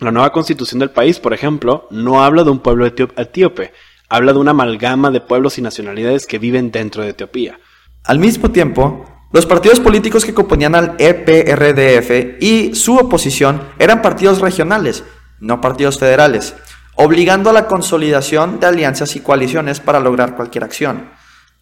La 0.00 0.10
nueva 0.10 0.32
constitución 0.32 0.80
del 0.80 0.90
país, 0.90 1.20
por 1.20 1.34
ejemplo, 1.34 1.86
no 1.90 2.22
habla 2.22 2.42
de 2.42 2.50
un 2.50 2.60
pueblo 2.60 2.86
etíope, 2.86 3.72
habla 4.08 4.32
de 4.32 4.38
una 4.38 4.52
amalgama 4.52 5.10
de 5.10 5.20
pueblos 5.20 5.58
y 5.58 5.62
nacionalidades 5.62 6.26
que 6.26 6.38
viven 6.38 6.70
dentro 6.70 7.02
de 7.02 7.10
Etiopía. 7.10 7.58
Al 8.04 8.18
mismo 8.18 8.50
tiempo, 8.50 9.04
los 9.32 9.46
partidos 9.46 9.80
políticos 9.80 10.24
que 10.24 10.34
componían 10.34 10.74
al 10.74 10.96
EPRDF 10.98 12.40
y 12.42 12.74
su 12.74 12.96
oposición 12.96 13.62
eran 13.78 14.02
partidos 14.02 14.40
regionales, 14.40 15.04
no 15.40 15.60
partidos 15.60 15.98
federales 15.98 16.54
obligando 17.00 17.50
a 17.50 17.52
la 17.52 17.68
consolidación 17.68 18.58
de 18.58 18.66
alianzas 18.66 19.14
y 19.14 19.20
coaliciones 19.20 19.78
para 19.78 20.00
lograr 20.00 20.34
cualquier 20.34 20.64
acción. 20.64 21.08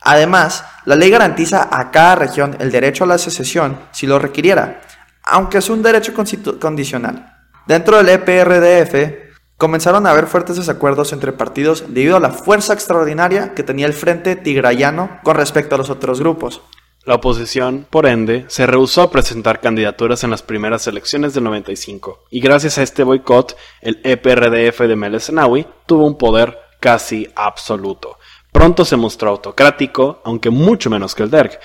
Además, 0.01 0.65
la 0.87 0.97
ley 0.97 1.11
garantiza 1.11 1.69
a 1.71 1.91
cada 1.91 2.15
región 2.15 2.57
el 2.59 2.73
derecho 2.73 3.05
a 3.05 3.07
la 3.07 3.19
secesión 3.19 3.79
si 3.93 4.07
lo 4.07 4.19
requiriera, 4.19 4.81
aunque 5.23 5.59
es 5.59 5.69
un 5.69 5.83
derecho 5.83 6.15
condicional. 6.59 7.35
Dentro 7.67 7.99
del 7.99 8.09
EPRDF 8.09 9.26
comenzaron 9.57 10.07
a 10.07 10.11
haber 10.11 10.27
fuertes 10.27 10.57
desacuerdos 10.57 11.13
entre 11.13 11.33
partidos 11.33 11.85
debido 11.89 12.17
a 12.17 12.21
la 12.21 12.31
fuerza 12.31 12.75
extraordinaria 12.75 13.55
que 13.55 13.63
tenía 13.63 13.87
el 13.87 13.95
Frente 13.95 14.37
Tigrayano 14.37 15.21
con 15.23 15.37
respecto 15.37 15.75
a 15.75 15.79
los 15.79 15.91
otros 15.91 16.21
grupos. 16.21 16.61
La 17.05 17.15
oposición, 17.15 17.87
por 17.89 18.07
ende, 18.07 18.47
se 18.49 18.67
rehusó 18.67 19.03
a 19.03 19.11
presentar 19.13 19.61
candidaturas 19.61 20.25
en 20.25 20.31
las 20.31 20.43
primeras 20.43 20.89
elecciones 20.89 21.35
del 21.35 21.45
95, 21.45 22.25
y 22.31 22.41
gracias 22.41 22.79
a 22.79 22.83
este 22.83 23.05
boicot, 23.05 23.57
el 23.81 24.01
EPRDF 24.03 24.81
de 24.81 24.97
Meles 24.97 25.27
Zenawi 25.27 25.69
tuvo 25.87 26.05
un 26.05 26.19
poder 26.19 26.59
casi 26.81 27.29
absoluto. 27.37 28.19
Pronto 28.51 28.85
se 28.85 28.97
mostró 28.97 29.31
autocrático, 29.31 30.21
aunque 30.25 30.51
mucho 30.51 30.91
menos 30.91 31.15
que 31.15 31.23
el 31.23 31.31
DERG. 31.31 31.61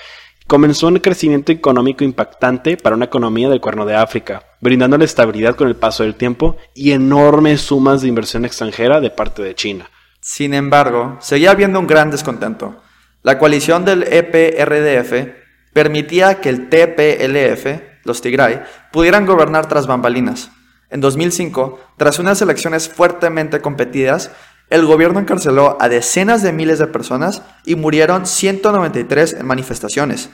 Comenzó 0.46 0.88
un 0.88 0.98
crecimiento 0.98 1.52
económico 1.52 2.04
impactante 2.04 2.76
para 2.76 2.96
una 2.96 3.06
economía 3.06 3.48
del 3.48 3.60
Cuerno 3.60 3.86
de 3.86 3.94
África, 3.94 4.42
brindándole 4.60 5.04
estabilidad 5.04 5.56
con 5.56 5.68
el 5.68 5.76
paso 5.76 6.02
del 6.02 6.14
tiempo 6.14 6.56
y 6.74 6.92
enormes 6.92 7.60
sumas 7.62 8.02
de 8.02 8.08
inversión 8.08 8.44
extranjera 8.44 9.00
de 9.00 9.10
parte 9.10 9.42
de 9.42 9.54
China. 9.54 9.88
Sin 10.20 10.54
embargo, 10.54 11.16
seguía 11.20 11.50
habiendo 11.50 11.80
un 11.80 11.86
gran 11.86 12.10
descontento. 12.10 12.82
La 13.22 13.38
coalición 13.38 13.84
del 13.84 14.02
EPRDF 14.02 15.32
permitía 15.72 16.40
que 16.40 16.48
el 16.48 16.68
TPLF, 16.68 18.04
los 18.04 18.20
Tigray, 18.20 18.62
pudieran 18.92 19.26
gobernar 19.26 19.66
tras 19.66 19.86
bambalinas. 19.86 20.50
En 20.90 21.00
2005, 21.00 21.80
tras 21.96 22.18
unas 22.18 22.42
elecciones 22.42 22.88
fuertemente 22.88 23.60
competidas, 23.60 24.30
el 24.72 24.86
gobierno 24.86 25.20
encarceló 25.20 25.76
a 25.80 25.90
decenas 25.90 26.42
de 26.42 26.50
miles 26.50 26.78
de 26.78 26.86
personas 26.86 27.42
y 27.66 27.74
murieron 27.74 28.24
193 28.24 29.34
en 29.34 29.46
manifestaciones. 29.46 30.30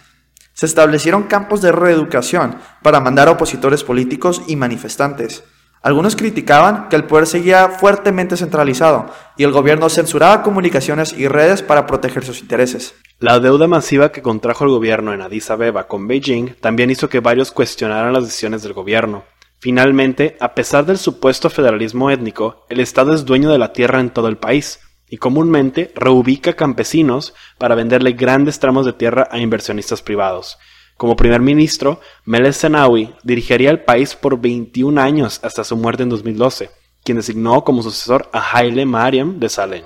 Se 0.54 0.64
establecieron 0.64 1.24
campos 1.24 1.60
de 1.60 1.72
reeducación 1.72 2.56
para 2.84 3.00
mandar 3.00 3.26
a 3.26 3.32
opositores 3.32 3.82
políticos 3.82 4.42
y 4.46 4.54
manifestantes. 4.54 5.42
Algunos 5.82 6.14
criticaban 6.14 6.88
que 6.88 6.94
el 6.94 7.04
poder 7.04 7.26
seguía 7.26 7.68
fuertemente 7.68 8.36
centralizado 8.36 9.10
y 9.36 9.42
el 9.42 9.50
gobierno 9.50 9.88
censuraba 9.88 10.44
comunicaciones 10.44 11.12
y 11.12 11.26
redes 11.26 11.62
para 11.62 11.86
proteger 11.86 12.24
sus 12.24 12.40
intereses. 12.40 12.94
La 13.18 13.40
deuda 13.40 13.66
masiva 13.66 14.12
que 14.12 14.22
contrajo 14.22 14.62
el 14.62 14.70
gobierno 14.70 15.12
en 15.12 15.20
Addis 15.20 15.50
Abeba 15.50 15.88
con 15.88 16.06
Beijing 16.06 16.54
también 16.60 16.90
hizo 16.90 17.08
que 17.08 17.18
varios 17.18 17.50
cuestionaran 17.50 18.12
las 18.12 18.24
decisiones 18.24 18.62
del 18.62 18.72
gobierno. 18.72 19.24
Finalmente, 19.60 20.36
a 20.40 20.54
pesar 20.54 20.86
del 20.86 20.98
supuesto 20.98 21.50
federalismo 21.50 22.10
étnico, 22.10 22.64
el 22.68 22.78
Estado 22.78 23.12
es 23.12 23.24
dueño 23.24 23.50
de 23.50 23.58
la 23.58 23.72
tierra 23.72 23.98
en 23.98 24.10
todo 24.10 24.28
el 24.28 24.38
país 24.38 24.78
y 25.10 25.16
comúnmente 25.16 25.92
reubica 25.96 26.54
campesinos 26.54 27.34
para 27.58 27.74
venderle 27.74 28.12
grandes 28.12 28.60
tramos 28.60 28.86
de 28.86 28.92
tierra 28.92 29.26
a 29.30 29.38
inversionistas 29.38 30.00
privados. 30.00 30.58
Como 30.96 31.16
primer 31.16 31.40
ministro, 31.40 32.00
Meles 32.24 32.58
Zenawi 32.58 33.14
dirigiría 33.24 33.70
el 33.70 33.80
país 33.80 34.14
por 34.14 34.40
21 34.40 35.00
años 35.00 35.40
hasta 35.42 35.64
su 35.64 35.76
muerte 35.76 36.04
en 36.04 36.08
2012, 36.08 36.70
quien 37.02 37.16
designó 37.16 37.64
como 37.64 37.82
sucesor 37.82 38.28
a 38.32 38.56
Haile 38.56 38.86
Mariam 38.86 39.40
de 39.40 39.48
Salem. 39.48 39.84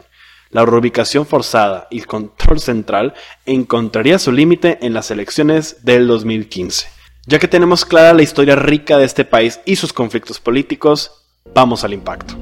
La 0.51 0.67
reubicación 0.67 1.25
forzada 1.25 1.89
y 1.91 2.01
el 2.01 2.07
control 2.07 2.61
central 2.61 3.15
encontraría 3.47 4.19
su 4.19 4.33
límite 4.33 4.79
en 4.83 4.93
las 4.93 5.11
elecciones 5.11 5.83
del 5.83 6.07
2015. 6.07 7.02
Ya 7.25 7.39
que 7.39 7.47
tenemos 7.47 7.85
clara 7.85 8.15
la 8.15 8.23
historia 8.23 8.57
rica 8.57 8.99
de 8.99 9.05
este 9.05 9.25
país 9.25 9.61
y 9.65 9.77
sus 9.77 9.93
conflictos 9.93 10.41
políticos, 10.41 11.23
vamos 11.55 11.85
al 11.85 11.93
impacto. 11.93 12.35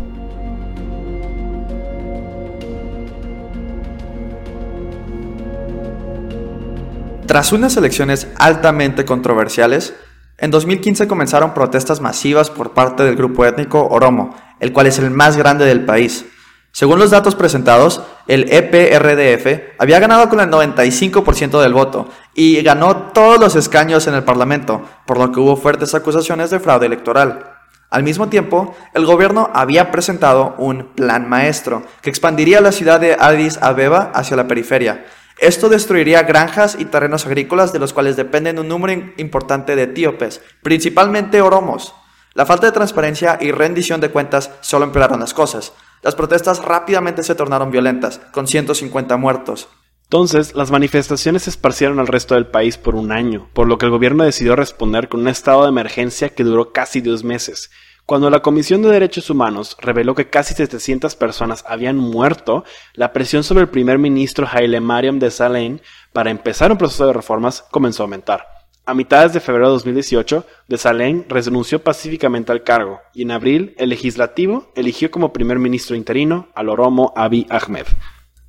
Tras 7.27 7.53
unas 7.53 7.77
elecciones 7.77 8.29
altamente 8.39 9.05
controversiales, 9.05 9.93
en 10.39 10.51
2015 10.51 11.07
comenzaron 11.07 11.53
protestas 11.53 12.01
masivas 12.01 12.49
por 12.49 12.73
parte 12.73 13.03
del 13.03 13.17
grupo 13.17 13.45
étnico 13.45 13.87
Oromo, 13.87 14.35
el 14.61 14.73
cual 14.73 14.87
es 14.87 14.99
el 14.99 15.11
más 15.11 15.37
grande 15.37 15.67
del 15.67 15.85
país. 15.85 16.25
Según 16.73 17.01
los 17.01 17.11
datos 17.11 17.35
presentados, 17.35 18.01
el 18.29 18.51
EPRDF 18.51 19.75
había 19.79 19.99
ganado 19.99 20.29
con 20.29 20.41
el 20.41 20.49
95% 20.49 21.61
del 21.61 21.75
voto 21.75 22.09
y 22.43 22.63
ganó 22.63 22.97
todos 23.13 23.39
los 23.39 23.55
escaños 23.55 24.07
en 24.07 24.15
el 24.15 24.25
Parlamento, 24.25 24.81
por 25.05 25.19
lo 25.19 25.31
que 25.31 25.41
hubo 25.41 25.59
fuertes 25.59 25.95
acusaciones 25.95 26.49
de 26.49 26.59
fraude 26.59 26.87
electoral. 26.87 27.53
Al 27.91 28.03
mismo 28.03 28.31
tiempo, 28.31 28.75
el 28.95 29.05
gobierno 29.05 29.51
había 29.53 29.91
presentado 29.91 30.55
un 30.57 30.95
plan 30.95 31.29
maestro 31.29 31.83
que 32.01 32.09
expandiría 32.09 32.63
la 32.63 32.73
ciudad 32.73 32.99
de 32.99 33.15
Addis 33.21 33.59
Abeba 33.61 34.11
hacia 34.15 34.39
la 34.39 34.49
periferia, 34.49 35.05
esto 35.37 35.69
destruiría 35.69 36.23
granjas 36.23 36.77
y 36.79 36.87
terrenos 36.87 37.27
agrícolas 37.27 37.75
de 37.75 37.79
los 37.79 37.93
cuales 37.93 38.17
dependen 38.17 38.59
un 38.59 38.69
número 38.69 39.13
importante 39.19 39.77
de 39.77 39.83
etíopes, 39.83 40.41
principalmente 40.63 41.43
oromos. 41.43 41.95
La 42.33 42.47
falta 42.47 42.67
de 42.69 42.73
transparencia 42.73 43.37
y 43.39 43.53
rendición 43.53 44.01
de 44.01 44.11
cuentas 44.11 44.51
solo 44.63 44.87
empeoraron 44.87 45.21
las 45.21 45.35
cosas. 45.35 45.75
Las 46.01 46.15
protestas 46.15 46.63
rápidamente 46.63 47.23
se 47.23 47.35
tornaron 47.35 47.71
violentas, 47.71 48.19
con 48.33 48.47
150 48.47 49.17
muertos. 49.19 49.69
Entonces, 50.11 50.57
las 50.57 50.73
manifestaciones 50.73 51.45
se 51.45 51.51
esparcieron 51.51 52.01
al 52.01 52.09
resto 52.09 52.35
del 52.35 52.49
país 52.49 52.77
por 52.77 52.97
un 52.97 53.13
año, 53.13 53.49
por 53.53 53.69
lo 53.69 53.79
que 53.79 53.87
el 53.87 53.93
gobierno 53.93 54.25
decidió 54.25 54.57
responder 54.57 55.09
con 55.09 55.21
un 55.21 55.29
estado 55.29 55.63
de 55.63 55.69
emergencia 55.69 56.31
que 56.31 56.43
duró 56.43 56.73
casi 56.73 57.01
dos 57.01 57.23
meses. 57.23 57.71
Cuando 58.07 58.29
la 58.29 58.43
Comisión 58.43 58.83
de 58.83 58.89
Derechos 58.89 59.31
Humanos 59.31 59.77
reveló 59.81 60.17
que 60.17 60.29
casi 60.29 60.55
700 60.55 61.15
personas 61.15 61.65
habían 61.65 61.97
muerto, 61.97 62.65
la 62.95 63.13
presión 63.13 63.45
sobre 63.45 63.63
el 63.63 63.69
primer 63.69 64.01
ministro 64.01 64.49
Haile 64.51 64.81
Mariam 64.81 65.21
de 65.21 65.31
Salem 65.31 65.79
para 66.13 66.33
empezar 66.33 66.73
un 66.73 66.79
proceso 66.79 67.07
de 67.07 67.13
reformas 67.13 67.63
comenzó 67.71 68.03
a 68.03 68.07
aumentar. 68.07 68.49
A 68.87 68.95
mitades 68.95 69.33
de 69.33 69.39
febrero 69.39 69.69
de 69.69 69.75
2018, 69.75 70.45
de 70.67 70.77
Salem 70.77 71.25
renunció 71.29 71.85
pacíficamente 71.85 72.51
al 72.51 72.65
cargo 72.65 72.99
y 73.15 73.23
en 73.23 73.31
abril 73.31 73.77
el 73.79 73.91
legislativo 73.91 74.73
eligió 74.75 75.13
como 75.13 75.33
primer 75.33 75.61
ministro 75.61 75.95
interino 75.95 76.49
al 76.57 76.69
oromo 76.69 77.13
Abiy 77.15 77.47
Ahmed. 77.49 77.87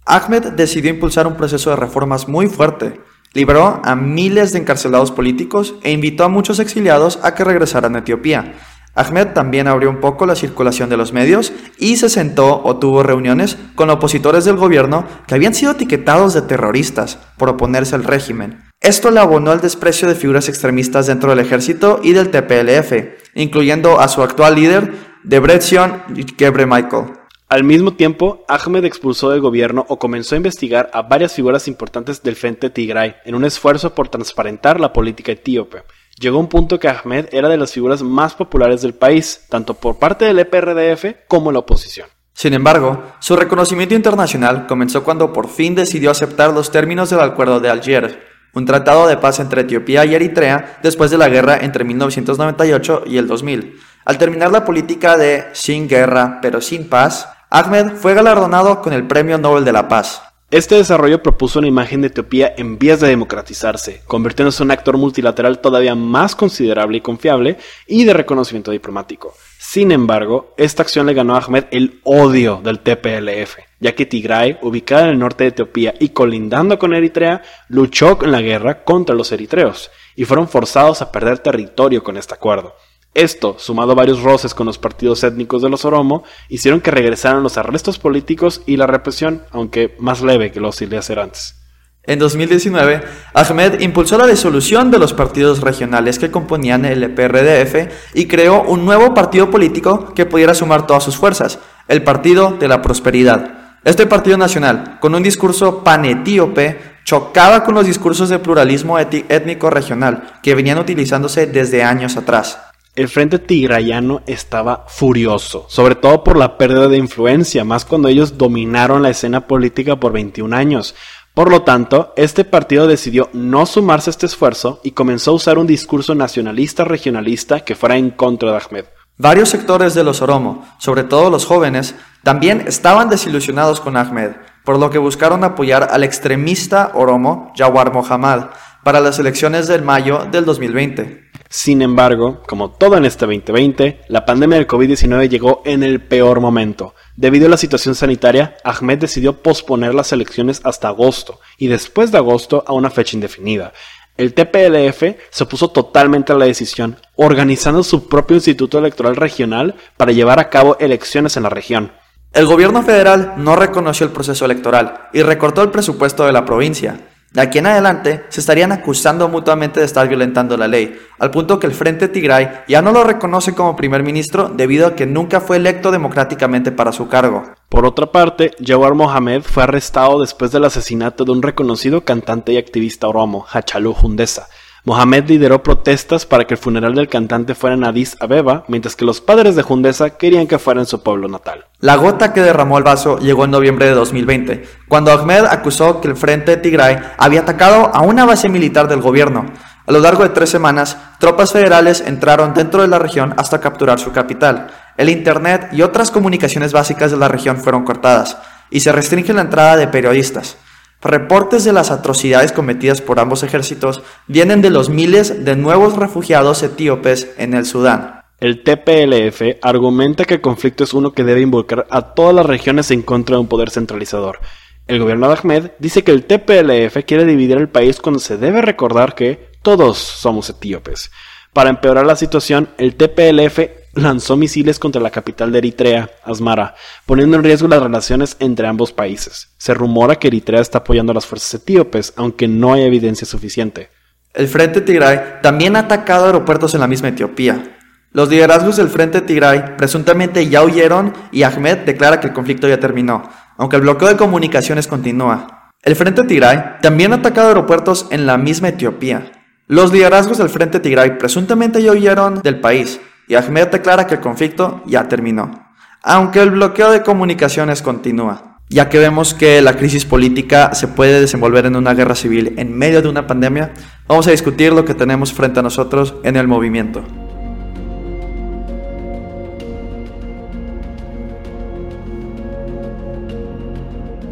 Ahmed 0.06 0.54
decidió 0.54 0.90
impulsar 0.90 1.28
un 1.28 1.38
proceso 1.38 1.70
de 1.70 1.76
reformas 1.76 2.28
muy 2.28 2.48
fuerte. 2.48 3.00
Liberó 3.34 3.82
a 3.84 3.96
miles 3.96 4.52
de 4.52 4.60
encarcelados 4.60 5.12
políticos 5.12 5.76
e 5.84 5.92
invitó 5.92 6.24
a 6.24 6.30
muchos 6.30 6.60
exiliados 6.60 7.20
a 7.24 7.34
que 7.34 7.44
regresaran 7.44 7.96
a 7.96 8.00
Etiopía. 8.00 8.56
Ahmed 8.94 9.28
también 9.28 9.68
abrió 9.68 9.90
un 9.90 10.02
poco 10.02 10.26
la 10.26 10.36
circulación 10.36 10.90
de 10.90 10.98
los 10.98 11.14
medios 11.14 11.54
y 11.78 11.96
se 11.96 12.10
sentó 12.10 12.62
o 12.62 12.76
tuvo 12.76 13.04
reuniones 13.04 13.58
con 13.76 13.90
opositores 13.90 14.44
del 14.44 14.58
gobierno 14.58 15.06
que 15.28 15.36
habían 15.36 15.54
sido 15.54 15.72
etiquetados 15.72 16.34
de 16.34 16.42
terroristas 16.42 17.18
por 17.38 17.48
oponerse 17.48 17.96
al 17.96 18.04
régimen. 18.04 18.60
Esto 18.82 19.12
le 19.12 19.22
abonó 19.22 19.54
el 19.54 19.62
desprecio 19.62 20.10
de 20.10 20.16
figuras 20.16 20.50
extremistas 20.50 21.08
dentro 21.08 21.30
del 21.30 21.40
ejército 21.40 22.02
y 22.04 22.12
del 22.12 22.32
TPLF, 22.32 22.92
incluyendo 23.36 24.02
a 24.02 24.10
su 24.10 24.24
actual 24.24 24.56
líder, 24.56 24.94
Debretsion 25.24 26.02
Gebre 26.38 26.66
Michael. 26.66 27.21
Al 27.52 27.66
mismo 27.66 27.96
tiempo, 27.96 28.46
Ahmed 28.48 28.86
expulsó 28.86 29.30
del 29.30 29.42
gobierno 29.42 29.86
o 29.90 30.00
comenzó 30.00 30.36
a 30.36 30.38
investigar 30.38 30.90
a 30.94 31.02
varias 31.02 31.34
figuras 31.34 31.68
importantes 31.68 32.24
del 32.24 32.38
Frente 32.38 32.70
Tigray 32.70 33.18
en 33.26 33.36
un 33.36 33.44
esfuerzo 33.44 33.94
por 33.94 34.08
transparentar 34.08 34.80
la 34.80 34.94
política 34.94 35.34
etíope. 35.34 35.84
Llegó 36.18 36.40
un 36.40 36.48
punto 36.48 36.80
que 36.80 36.88
Ahmed 36.88 37.26
era 37.34 37.50
de 37.50 37.58
las 37.58 37.74
figuras 37.74 38.04
más 38.04 38.36
populares 38.36 38.82
del 38.82 38.94
país, 38.94 39.48
tanto 39.50 39.74
por 39.74 40.00
parte 40.00 40.24
del 40.24 40.40
EPRDF 40.40 41.28
como 41.28 41.52
la 41.52 41.60
oposición. 41.60 42.08
Sin 42.32 42.54
embargo, 42.54 43.04
su 43.20 43.36
reconocimiento 43.36 43.96
internacional 43.96 44.66
comenzó 44.66 45.04
cuando 45.04 45.34
por 45.34 45.50
fin 45.50 45.76
decidió 45.76 46.10
aceptar 46.10 46.54
los 46.54 46.72
términos 46.72 47.10
del 47.10 47.20
Acuerdo 47.20 47.60
de 47.60 47.70
Alger. 47.70 48.32
un 48.54 48.66
tratado 48.66 49.08
de 49.08 49.18
paz 49.18 49.42
entre 49.42 49.64
Etiopía 49.64 50.06
y 50.06 50.16
Eritrea 50.16 50.80
después 50.82 51.12
de 51.12 51.18
la 51.18 51.28
guerra 51.28 51.58
entre 51.58 51.84
1998 51.84 53.04
y 53.08 53.18
el 53.18 53.28
2000. 53.28 53.78
Al 54.06 54.18
terminar 54.18 54.52
la 54.54 54.64
política 54.64 55.18
de 55.18 55.48
sin 55.52 55.90
guerra 55.90 56.40
pero 56.42 56.62
sin 56.62 56.88
paz, 56.88 57.28
Ahmed 57.54 57.98
fue 57.98 58.14
galardonado 58.14 58.82
con 58.82 58.94
el 58.94 59.06
Premio 59.06 59.38
Nobel 59.38 59.66
de 59.66 59.74
la 59.74 59.90
Paz. 59.90 60.22
Este 60.52 60.76
desarrollo 60.76 61.22
propuso 61.22 61.60
una 61.60 61.68
imagen 61.68 62.00
de 62.00 62.08
Etiopía 62.08 62.54
en 62.58 62.80
vías 62.80 63.02
de 63.02 63.10
democratizarse, 63.10 64.04
convirtiéndose 64.08 64.64
en 64.64 64.68
un 64.68 64.72
actor 64.72 64.96
multilateral 64.96 65.60
todavía 65.60 65.94
más 65.94 66.34
considerable 66.34 67.00
y 67.00 67.02
confiable 67.02 67.58
y 67.88 68.06
de 68.06 68.14
reconocimiento 68.14 68.72
diplomático. 68.72 69.34
Sin 69.60 69.92
embargo, 69.92 70.54
esta 70.56 70.84
acción 70.84 71.08
le 71.08 71.14
ganó 71.14 71.36
a 71.36 71.40
Ahmed 71.40 71.66
el 71.72 72.00
odio 72.06 72.62
del 72.64 72.80
TPLF, 72.80 73.58
ya 73.82 73.96
que 73.96 74.06
Tigray, 74.06 74.58
ubicada 74.62 75.04
en 75.04 75.10
el 75.10 75.20
norte 75.20 75.44
de 75.44 75.50
Etiopía 75.50 75.94
y 76.00 76.10
colindando 76.10 76.80
con 76.80 76.94
Eritrea, 76.94 77.42
luchó 77.68 78.18
en 78.22 78.32
la 78.32 78.40
guerra 78.40 78.86
contra 78.86 79.14
los 79.14 79.30
eritreos 79.34 79.92
y 80.16 80.24
fueron 80.24 80.48
forzados 80.48 81.02
a 81.02 81.12
perder 81.12 81.40
territorio 81.40 82.02
con 82.02 82.16
este 82.16 82.34
acuerdo. 82.34 82.76
Esto, 83.14 83.58
sumado 83.60 83.92
a 83.92 83.96
varios 83.96 84.22
roces 84.22 84.54
con 84.54 84.68
los 84.68 84.78
partidos 84.78 85.24
étnicos 85.26 85.62
de 85.62 85.70
los 85.70 85.84
Oromo, 85.84 86.24
hicieron 86.48 86.80
que 86.80 86.92
regresaran 86.92 87.44
los 87.44 87.58
arrestos 87.58 88.00
políticos 88.00 88.62
y 88.66 88.78
la 88.78 88.88
represión, 88.88 89.44
aunque 89.52 89.96
más 90.00 90.22
leve 90.22 90.52
que 90.52 90.62
lo 90.62 90.72
solía 90.72 91.00
hacer 91.00 91.20
antes. 91.20 91.58
En 92.04 92.18
2019, 92.20 93.02
Ahmed 93.34 93.82
impulsó 93.82 94.18
la 94.18 94.26
disolución 94.26 94.90
de 94.90 94.98
los 94.98 95.14
partidos 95.14 95.60
regionales 95.60 96.18
que 96.18 96.32
componían 96.32 96.86
el 96.86 97.14
PRDF 97.14 97.94
y 98.16 98.28
creó 98.28 98.64
un 98.64 98.86
nuevo 98.86 99.14
partido 99.14 99.52
político 99.52 100.14
que 100.16 100.26
pudiera 100.26 100.56
sumar 100.56 100.88
todas 100.88 101.04
sus 101.04 101.18
fuerzas, 101.18 101.60
el 101.90 102.04
Partido 102.04 102.58
de 102.60 102.70
la 102.70 102.82
Prosperidad. 102.82 103.78
Este 103.84 104.08
partido 104.08 104.38
nacional, 104.38 105.00
con 105.00 105.14
un 105.14 105.22
discurso 105.22 105.84
panetíope, 105.84 106.80
chocaba 107.04 107.64
con 107.64 107.76
los 107.76 107.86
discursos 107.86 108.30
de 108.30 108.40
pluralismo 108.40 108.98
étnico 108.98 109.70
regional 109.70 110.40
que 110.42 110.56
venían 110.56 110.80
utilizándose 110.80 111.46
desde 111.46 111.84
años 111.84 112.16
atrás. 112.16 112.71
El 112.94 113.08
frente 113.08 113.40
tigrayano 113.40 114.22
estaba 114.28 114.84
furioso, 114.90 115.66
sobre 115.70 115.96
todo 115.96 116.26
por 116.26 116.36
la 116.36 116.58
pérdida 116.58 116.90
de 116.90 116.98
influencia, 116.98 117.64
más 117.64 117.86
cuando 117.86 118.10
ellos 118.10 118.38
dominaron 118.38 119.02
la 119.02 119.10
escena 119.10 119.48
política 119.48 119.96
por 119.96 120.12
21 120.12 120.54
años. 120.54 120.94
Por 121.34 121.50
lo 121.50 121.62
tanto, 121.62 122.12
este 122.18 122.44
partido 122.44 122.88
decidió 122.88 123.30
no 123.32 123.66
sumarse 123.66 124.10
a 124.10 124.12
este 124.12 124.26
esfuerzo 124.26 124.82
y 124.84 124.92
comenzó 124.92 125.32
a 125.32 125.36
usar 125.36 125.58
un 125.58 125.68
discurso 125.68 126.16
nacionalista 126.16 126.84
regionalista 126.84 127.62
que 127.62 127.76
fuera 127.76 127.96
en 127.96 128.10
contra 128.10 128.52
de 128.52 128.58
Ahmed. 128.58 128.86
Varios 129.18 129.48
sectores 129.48 129.94
de 129.94 130.04
los 130.04 130.22
Oromo, 130.22 130.68
sobre 130.78 131.06
todo 131.06 131.30
los 131.30 131.46
jóvenes, 131.46 131.96
también 132.24 132.66
estaban 132.68 133.08
desilusionados 133.08 133.80
con 133.80 133.96
Ahmed, 133.96 134.32
por 134.66 134.78
lo 134.78 134.90
que 134.90 134.98
buscaron 134.98 135.46
apoyar 135.46 135.88
al 135.92 136.04
extremista 136.04 136.92
Oromo 136.94 137.54
Jawar 137.56 137.94
Mohammad 137.94 138.48
para 138.84 139.00
las 139.00 139.18
elecciones 139.18 139.70
del 139.70 139.82
mayo 139.82 140.28
del 140.30 140.44
2020. 140.44 141.31
Sin 141.54 141.82
embargo, 141.82 142.42
como 142.48 142.72
todo 142.72 142.96
en 142.96 143.04
este 143.04 143.26
2020, 143.26 144.04
la 144.08 144.26
pandemia 144.26 144.58
del 144.58 144.70
COVID-19 144.70 145.28
llegó 145.28 145.62
en 145.66 145.84
el 145.84 146.00
peor 146.00 146.40
momento. 146.40 146.96
Debido 147.18 147.48
a 147.48 147.50
la 147.50 147.58
situación 147.58 147.94
sanitaria, 147.94 148.56
Ahmed 148.64 149.00
decidió 149.00 149.44
posponer 149.44 149.94
las 149.94 150.14
elecciones 150.14 150.62
hasta 150.64 150.88
agosto 150.88 151.42
y 151.58 151.68
después 151.68 152.10
de 152.10 152.20
agosto 152.20 152.64
a 152.66 152.72
una 152.72 152.90
fecha 152.90 153.18
indefinida. 153.18 153.74
El 154.16 154.34
TPLF 154.34 155.18
se 155.30 155.44
opuso 155.44 155.72
totalmente 155.72 156.32
a 156.32 156.38
la 156.38 156.46
decisión, 156.46 156.96
organizando 157.18 157.84
su 157.84 158.08
propio 158.08 158.38
instituto 158.38 158.80
electoral 158.80 159.18
regional 159.18 159.76
para 159.98 160.14
llevar 160.14 160.40
a 160.40 160.50
cabo 160.50 160.78
elecciones 160.80 161.36
en 161.36 161.44
la 161.44 161.50
región. 161.50 161.92
El 162.32 162.46
gobierno 162.46 162.82
federal 162.82 163.34
no 163.36 163.58
reconoció 163.58 164.06
el 164.06 164.14
proceso 164.14 164.46
electoral 164.46 165.10
y 165.12 165.22
recortó 165.22 165.64
el 165.64 165.72
presupuesto 165.72 166.26
de 166.26 166.32
la 166.32 166.46
provincia. 166.46 167.11
De 167.32 167.40
aquí 167.40 167.60
en 167.60 167.68
adelante 167.68 168.26
se 168.28 168.42
estarían 168.42 168.74
acusando 168.74 169.30
mutuamente 169.30 169.80
de 169.80 169.86
estar 169.86 170.06
violentando 170.06 170.58
la 170.58 170.68
ley, 170.68 171.00
al 171.18 171.32
punto 171.32 171.60
que 171.60 171.68
el 171.68 171.74
Frente 171.74 172.10
Tigray 172.10 172.64
ya 172.68 172.82
no 172.82 172.92
lo 172.92 173.06
reconoce 173.06 173.56
como 173.56 173.78
primer 173.78 174.04
ministro 174.04 174.50
debido 174.50 174.86
a 174.86 174.96
que 174.96 175.06
nunca 175.06 175.40
fue 175.40 175.56
electo 175.56 175.92
democráticamente 175.92 176.74
para 176.74 176.92
su 176.92 177.08
cargo. 177.08 177.54
Por 177.70 177.86
otra 177.86 178.12
parte, 178.12 178.52
Jawar 178.60 178.96
Mohamed 178.96 179.44
fue 179.44 179.64
arrestado 179.64 180.20
después 180.20 180.52
del 180.52 180.66
asesinato 180.66 181.24
de 181.24 181.32
un 181.32 181.42
reconocido 181.42 182.04
cantante 182.04 182.52
y 182.52 182.58
activista 182.58 183.08
oromo, 183.08 183.46
Hachalu 183.50 183.96
Hundesa, 184.04 184.50
Mohamed 184.84 185.26
lideró 185.28 185.62
protestas 185.62 186.26
para 186.26 186.46
que 186.46 186.56
el 186.56 186.60
funeral 186.60 186.96
del 186.96 187.08
cantante 187.08 187.54
fuera 187.54 187.76
en 187.76 187.84
Addis 187.84 188.18
Abeba, 188.20 188.64
mientras 188.68 188.96
que 188.96 189.06
los 189.06 189.22
padres 189.22 189.56
de 189.56 189.64
Hundesa 189.68 190.18
querían 190.18 190.48
que 190.48 190.58
fuera 190.58 190.80
en 190.80 190.88
su 190.88 191.04
pueblo 191.04 191.28
natal. 191.28 191.66
La 191.80 191.98
gota 191.98 192.34
que 192.34 192.42
derramó 192.42 192.80
el 192.80 192.84
vaso 192.84 193.20
llegó 193.20 193.46
en 193.46 193.52
noviembre 193.52 193.86
de 193.86 193.92
2020, 193.92 194.64
cuando 194.88 195.12
Ahmed 195.12 195.46
acusó 195.46 196.02
que 196.02 196.08
el 196.08 196.16
Frente 196.16 196.56
de 196.56 196.58
Tigray 196.58 196.98
había 197.20 197.42
atacado 197.42 197.92
a 197.94 198.02
una 198.02 198.26
base 198.26 198.50
militar 198.50 198.88
del 198.88 199.02
gobierno. 199.02 199.46
A 199.86 199.92
lo 199.92 200.00
largo 200.00 200.24
de 200.24 200.30
tres 200.30 200.50
semanas, 200.50 200.98
tropas 201.20 201.52
federales 201.52 202.02
entraron 202.02 202.56
dentro 202.56 202.82
de 202.82 202.88
la 202.88 202.98
región 202.98 203.36
hasta 203.38 203.62
capturar 203.62 204.00
su 204.00 204.12
capital. 204.12 204.72
El 204.98 205.10
Internet 205.10 205.70
y 205.74 205.84
otras 205.84 206.10
comunicaciones 206.10 206.74
básicas 206.74 207.12
de 207.12 207.18
la 207.18 207.28
región 207.28 207.58
fueron 207.58 207.84
cortadas, 207.84 208.36
y 208.72 208.80
se 208.80 208.92
restringe 208.92 209.32
la 209.34 209.42
entrada 209.42 209.78
de 209.78 209.88
periodistas. 209.88 210.58
Reportes 211.02 211.64
de 211.64 211.74
las 211.74 211.90
atrocidades 211.90 212.52
cometidas 212.52 213.02
por 213.02 213.20
ambos 213.20 213.42
ejércitos 213.42 214.04
vienen 214.28 214.62
de 214.62 214.70
los 214.70 214.90
miles 214.90 215.44
de 215.44 215.56
nuevos 215.56 215.96
refugiados 215.98 216.62
etíopes 216.62 217.32
en 217.38 217.56
el 217.56 217.66
Sudán. 217.66 218.22
El 218.40 218.64
TPLF 218.64 219.58
argumenta 219.64 220.26
que 220.26 220.36
el 220.36 220.42
conflicto 220.42 220.84
es 220.84 220.94
uno 220.94 221.14
que 221.14 221.24
debe 221.24 221.42
involucrar 221.42 221.88
a 221.90 222.14
todas 222.14 222.36
las 222.36 222.46
regiones 222.46 222.92
en 222.92 223.02
contra 223.02 223.36
de 223.36 223.42
un 223.42 223.48
poder 223.48 223.72
centralizador. 223.72 224.40
El 224.88 225.00
gobierno 225.00 225.28
de 225.28 225.38
Ahmed 225.40 225.72
dice 225.80 226.04
que 226.04 226.12
el 226.12 226.26
TPLF 226.26 227.04
quiere 227.06 227.26
dividir 227.26 227.58
el 227.58 227.70
país 227.70 228.00
cuando 228.00 228.20
se 228.20 228.38
debe 228.38 228.62
recordar 228.62 229.16
que 229.16 229.50
todos 229.64 229.98
somos 229.98 230.50
etíopes. 230.50 231.12
Para 231.54 231.70
empeorar 231.72 232.06
la 232.06 232.16
situación, 232.16 232.70
el 232.78 232.96
TPLF 232.96 233.60
lanzó 233.94 234.38
misiles 234.38 234.80
contra 234.80 235.02
la 235.02 235.10
capital 235.10 235.52
de 235.52 235.60
Eritrea, 235.60 236.10
Asmara, 236.24 236.76
poniendo 237.06 237.38
en 237.38 237.44
riesgo 237.44 237.68
las 237.68 237.82
relaciones 237.82 238.38
entre 238.40 238.68
ambos 238.68 238.94
países. 238.94 239.50
Se 239.58 239.74
rumora 239.74 240.16
que 240.16 240.28
Eritrea 240.28 240.62
está 240.62 240.80
apoyando 240.80 241.12
a 241.12 241.16
las 241.16 241.26
fuerzas 241.26 241.54
etíopes, 241.56 242.14
aunque 242.16 242.48
no 242.48 242.74
hay 242.74 242.84
evidencia 242.84 243.28
suficiente. 243.28 243.90
El 244.34 244.48
Frente 244.48 244.82
Tigray 244.82 245.42
también 245.42 245.76
ha 245.76 245.80
atacado 245.80 246.26
aeropuertos 246.26 246.74
en 246.74 246.80
la 246.80 246.88
misma 246.88 247.10
Etiopía. 247.10 247.78
Los 248.14 248.30
liderazgos 248.30 248.78
del 248.78 248.90
Frente 248.90 249.22
Tigray 249.22 249.78
presuntamente 249.78 250.48
ya 250.50 250.64
huyeron 250.64 251.14
y 251.32 251.44
Ahmed 251.44 251.80
declara 251.80 252.20
que 252.20 252.28
el 252.28 252.34
conflicto 252.34 252.68
ya 252.68 252.80
terminó, 252.80 253.30
aunque 253.58 253.78
el 253.78 253.82
bloqueo 253.82 254.10
de 254.10 254.18
comunicaciones 254.18 254.88
continúa. 254.88 255.72
El 255.82 255.96
Frente 255.96 256.24
Tigray 256.24 256.78
también 256.82 257.12
ha 257.12 257.18
atacado 257.18 257.50
aeropuertos 257.50 258.08
en 258.12 258.26
la 258.26 258.38
misma 258.38 258.70
Etiopía. 258.70 259.32
Los 259.68 259.92
liderazgos 259.92 260.38
del 260.38 260.50
Frente 260.50 260.80
Tigray 260.80 261.18
presuntamente 261.18 261.82
ya 261.82 261.92
huyeron 261.92 262.42
del 262.42 262.60
país, 262.60 263.00
y 263.32 263.36
Ahmed 263.36 263.70
declara 263.70 264.08
que 264.08 264.16
el 264.16 264.20
conflicto 264.20 264.82
ya 264.86 265.08
terminó, 265.08 265.70
aunque 266.04 266.42
el 266.42 266.52
bloqueo 266.52 266.92
de 266.92 267.02
comunicaciones 267.02 267.82
continúa, 267.82 268.60
ya 268.68 268.90
que 268.90 269.00
vemos 269.00 269.34
que 269.34 269.62
la 269.62 269.78
crisis 269.78 270.04
política 270.04 270.74
se 270.74 270.90
puede 270.90 271.22
desenvolver 271.22 271.66
en 271.66 271.78
una 271.78 271.94
guerra 271.94 272.16
civil 272.16 272.56
en 272.58 272.78
medio 272.78 273.02
de 273.02 273.08
una 273.08 273.28
pandemia, 273.28 273.74
vamos 274.06 274.28
a 274.28 274.32
discutir 274.32 274.74
lo 274.74 274.84
que 274.84 274.96
tenemos 274.96 275.32
frente 275.32 275.62
a 275.62 275.64
nosotros 275.64 276.16
en 276.26 276.36
el 276.36 276.50
movimiento. 276.50 277.06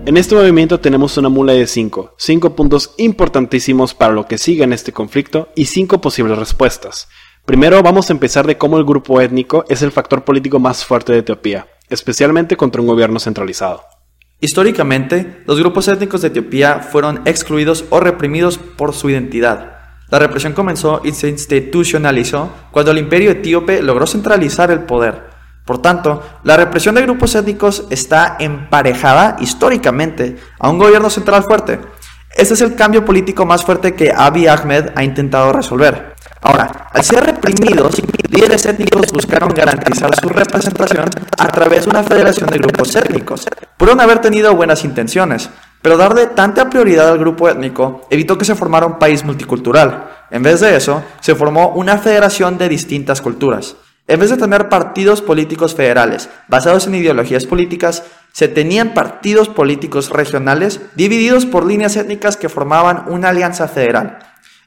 En 0.05 0.17
este 0.17 0.35
movimiento 0.35 0.81
tenemos 0.81 1.15
una 1.17 1.29
mula 1.29 1.53
de 1.53 1.67
5, 1.67 2.15
5 2.17 2.53
puntos 2.53 2.95
importantísimos 2.97 3.93
para 3.93 4.11
lo 4.11 4.25
que 4.25 4.37
siga 4.37 4.65
en 4.65 4.73
este 4.73 4.91
conflicto 4.91 5.47
y 5.55 5.67
5 5.67 6.01
posibles 6.01 6.37
respuestas. 6.37 7.07
Primero 7.49 7.81
vamos 7.81 8.07
a 8.07 8.13
empezar 8.13 8.45
de 8.45 8.59
cómo 8.59 8.77
el 8.77 8.85
grupo 8.85 9.19
étnico 9.21 9.65
es 9.69 9.81
el 9.81 9.91
factor 9.91 10.23
político 10.23 10.59
más 10.59 10.85
fuerte 10.85 11.13
de 11.13 11.17
Etiopía, 11.17 11.65
especialmente 11.89 12.55
contra 12.55 12.79
un 12.79 12.87
gobierno 12.87 13.19
centralizado. 13.19 13.81
Históricamente, 14.39 15.41
los 15.47 15.57
grupos 15.57 15.87
étnicos 15.87 16.21
de 16.21 16.27
Etiopía 16.27 16.81
fueron 16.81 17.23
excluidos 17.25 17.85
o 17.89 17.99
reprimidos 18.01 18.59
por 18.59 18.93
su 18.93 19.09
identidad. 19.09 19.79
La 20.11 20.19
represión 20.19 20.53
comenzó 20.53 21.01
y 21.03 21.11
se 21.13 21.27
institucionalizó 21.27 22.51
cuando 22.69 22.91
el 22.91 22.99
imperio 22.99 23.31
etíope 23.31 23.81
logró 23.81 24.05
centralizar 24.05 24.69
el 24.69 24.81
poder. 24.81 25.31
Por 25.65 25.81
tanto, 25.81 26.21
la 26.43 26.55
represión 26.55 26.93
de 26.93 27.01
grupos 27.01 27.33
étnicos 27.33 27.85
está 27.89 28.37
emparejada 28.39 29.37
históricamente 29.39 30.37
a 30.59 30.69
un 30.69 30.77
gobierno 30.77 31.09
central 31.09 31.41
fuerte. 31.41 31.79
Este 32.37 32.53
es 32.53 32.61
el 32.61 32.75
cambio 32.75 33.03
político 33.03 33.47
más 33.47 33.65
fuerte 33.65 33.95
que 33.95 34.13
Abiy 34.15 34.45
Ahmed 34.45 34.91
ha 34.93 35.03
intentado 35.03 35.51
resolver. 35.51 36.13
Ahora, 36.41 36.87
al 36.91 37.03
ser 37.03 37.25
reprimidos, 37.25 38.01
líderes 38.29 38.65
étnicos 38.65 39.11
buscaron 39.11 39.53
garantizar 39.53 40.09
su 40.15 40.29
representación 40.29 41.09
a 41.37 41.47
través 41.47 41.83
de 41.83 41.89
una 41.91 42.03
federación 42.03 42.49
de 42.49 42.57
grupos 42.57 42.95
étnicos. 42.95 43.45
Pudieron 43.77 44.01
haber 44.01 44.19
tenido 44.19 44.55
buenas 44.55 44.85
intenciones, 44.85 45.49
pero 45.81 45.97
darle 45.97 46.27
tanta 46.27 46.69
prioridad 46.69 47.09
al 47.09 47.19
grupo 47.19 47.49
étnico 47.49 48.07
evitó 48.09 48.37
que 48.37 48.45
se 48.45 48.55
formara 48.55 48.85
un 48.85 48.99
país 48.99 49.23
multicultural. 49.23 50.09
En 50.31 50.43
vez 50.43 50.59
de 50.59 50.75
eso, 50.75 51.03
se 51.19 51.35
formó 51.35 51.69
una 51.69 51.97
federación 51.97 52.57
de 52.57 52.69
distintas 52.69 53.21
culturas. 53.21 53.75
En 54.07 54.19
vez 54.19 54.29
de 54.31 54.37
tener 54.37 54.69
partidos 54.69 55.21
políticos 55.21 55.75
federales 55.75 56.29
basados 56.47 56.87
en 56.87 56.95
ideologías 56.95 57.45
políticas, 57.45 58.03
se 58.31 58.47
tenían 58.47 58.93
partidos 58.93 59.49
políticos 59.49 60.09
regionales 60.09 60.81
divididos 60.95 61.45
por 61.45 61.65
líneas 61.65 61.95
étnicas 61.95 62.37
que 62.37 62.49
formaban 62.49 63.03
una 63.07 63.29
alianza 63.29 63.67
federal. 63.67 64.19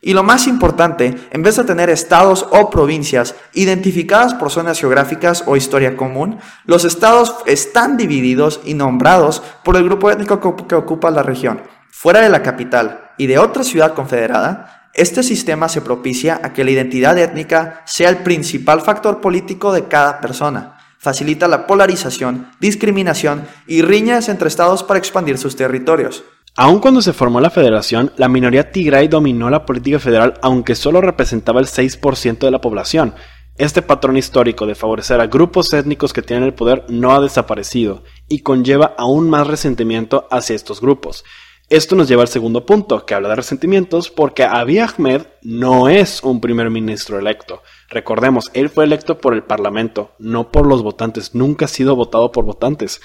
Y 0.04 0.14
lo 0.14 0.24
más 0.24 0.48
importante, 0.48 1.14
en 1.30 1.42
vez 1.44 1.54
de 1.56 1.62
tener 1.62 1.88
estados 1.88 2.48
o 2.50 2.70
provincias 2.70 3.36
identificadas 3.54 4.34
por 4.34 4.50
zonas 4.50 4.80
geográficas 4.80 5.44
o 5.46 5.54
historia 5.56 5.96
común, 5.96 6.40
los 6.64 6.84
estados 6.84 7.36
están 7.46 7.96
divididos 7.96 8.60
y 8.64 8.74
nombrados 8.74 9.44
por 9.62 9.76
el 9.76 9.84
grupo 9.84 10.10
étnico 10.10 10.40
que 10.66 10.74
ocupa 10.74 11.12
la 11.12 11.22
región. 11.22 11.62
Fuera 11.92 12.20
de 12.20 12.30
la 12.30 12.42
capital 12.42 13.12
y 13.16 13.28
de 13.28 13.38
otra 13.38 13.62
ciudad 13.62 13.94
confederada, 13.94 14.88
este 14.92 15.22
sistema 15.22 15.68
se 15.68 15.82
propicia 15.82 16.40
a 16.42 16.52
que 16.52 16.64
la 16.64 16.72
identidad 16.72 17.16
étnica 17.16 17.82
sea 17.86 18.08
el 18.08 18.18
principal 18.18 18.80
factor 18.80 19.20
político 19.20 19.72
de 19.72 19.86
cada 19.86 20.20
persona. 20.20 20.78
Facilita 20.98 21.46
la 21.46 21.66
polarización, 21.68 22.50
discriminación 22.58 23.46
y 23.68 23.82
riñas 23.82 24.28
entre 24.28 24.48
estados 24.48 24.82
para 24.82 24.98
expandir 24.98 25.38
sus 25.38 25.54
territorios. 25.54 26.24
Aun 26.54 26.80
cuando 26.80 27.00
se 27.00 27.14
formó 27.14 27.40
la 27.40 27.48
federación, 27.48 28.12
la 28.18 28.28
minoría 28.28 28.70
tigray 28.72 29.08
dominó 29.08 29.48
la 29.48 29.64
política 29.64 29.98
federal 29.98 30.34
aunque 30.42 30.74
solo 30.74 31.00
representaba 31.00 31.60
el 31.60 31.66
6% 31.66 32.38
de 32.40 32.50
la 32.50 32.60
población. 32.60 33.14
Este 33.56 33.80
patrón 33.80 34.18
histórico 34.18 34.66
de 34.66 34.74
favorecer 34.74 35.18
a 35.20 35.28
grupos 35.28 35.72
étnicos 35.72 36.12
que 36.12 36.20
tienen 36.20 36.44
el 36.44 36.52
poder 36.52 36.84
no 36.88 37.12
ha 37.12 37.20
desaparecido 37.20 38.02
y 38.28 38.40
conlleva 38.40 38.94
aún 38.98 39.30
más 39.30 39.46
resentimiento 39.46 40.28
hacia 40.30 40.54
estos 40.54 40.82
grupos. 40.82 41.24
Esto 41.70 41.96
nos 41.96 42.06
lleva 42.06 42.20
al 42.20 42.28
segundo 42.28 42.66
punto, 42.66 43.06
que 43.06 43.14
habla 43.14 43.30
de 43.30 43.36
resentimientos, 43.36 44.10
porque 44.10 44.44
Abiy 44.44 44.80
Ahmed 44.80 45.22
no 45.40 45.88
es 45.88 46.22
un 46.22 46.42
primer 46.42 46.68
ministro 46.68 47.18
electo. 47.18 47.62
Recordemos, 47.88 48.50
él 48.52 48.68
fue 48.68 48.84
electo 48.84 49.16
por 49.16 49.32
el 49.32 49.42
Parlamento, 49.42 50.12
no 50.18 50.50
por 50.52 50.66
los 50.66 50.82
votantes, 50.82 51.34
nunca 51.34 51.64
ha 51.64 51.68
sido 51.68 51.96
votado 51.96 52.30
por 52.30 52.44
votantes. 52.44 53.00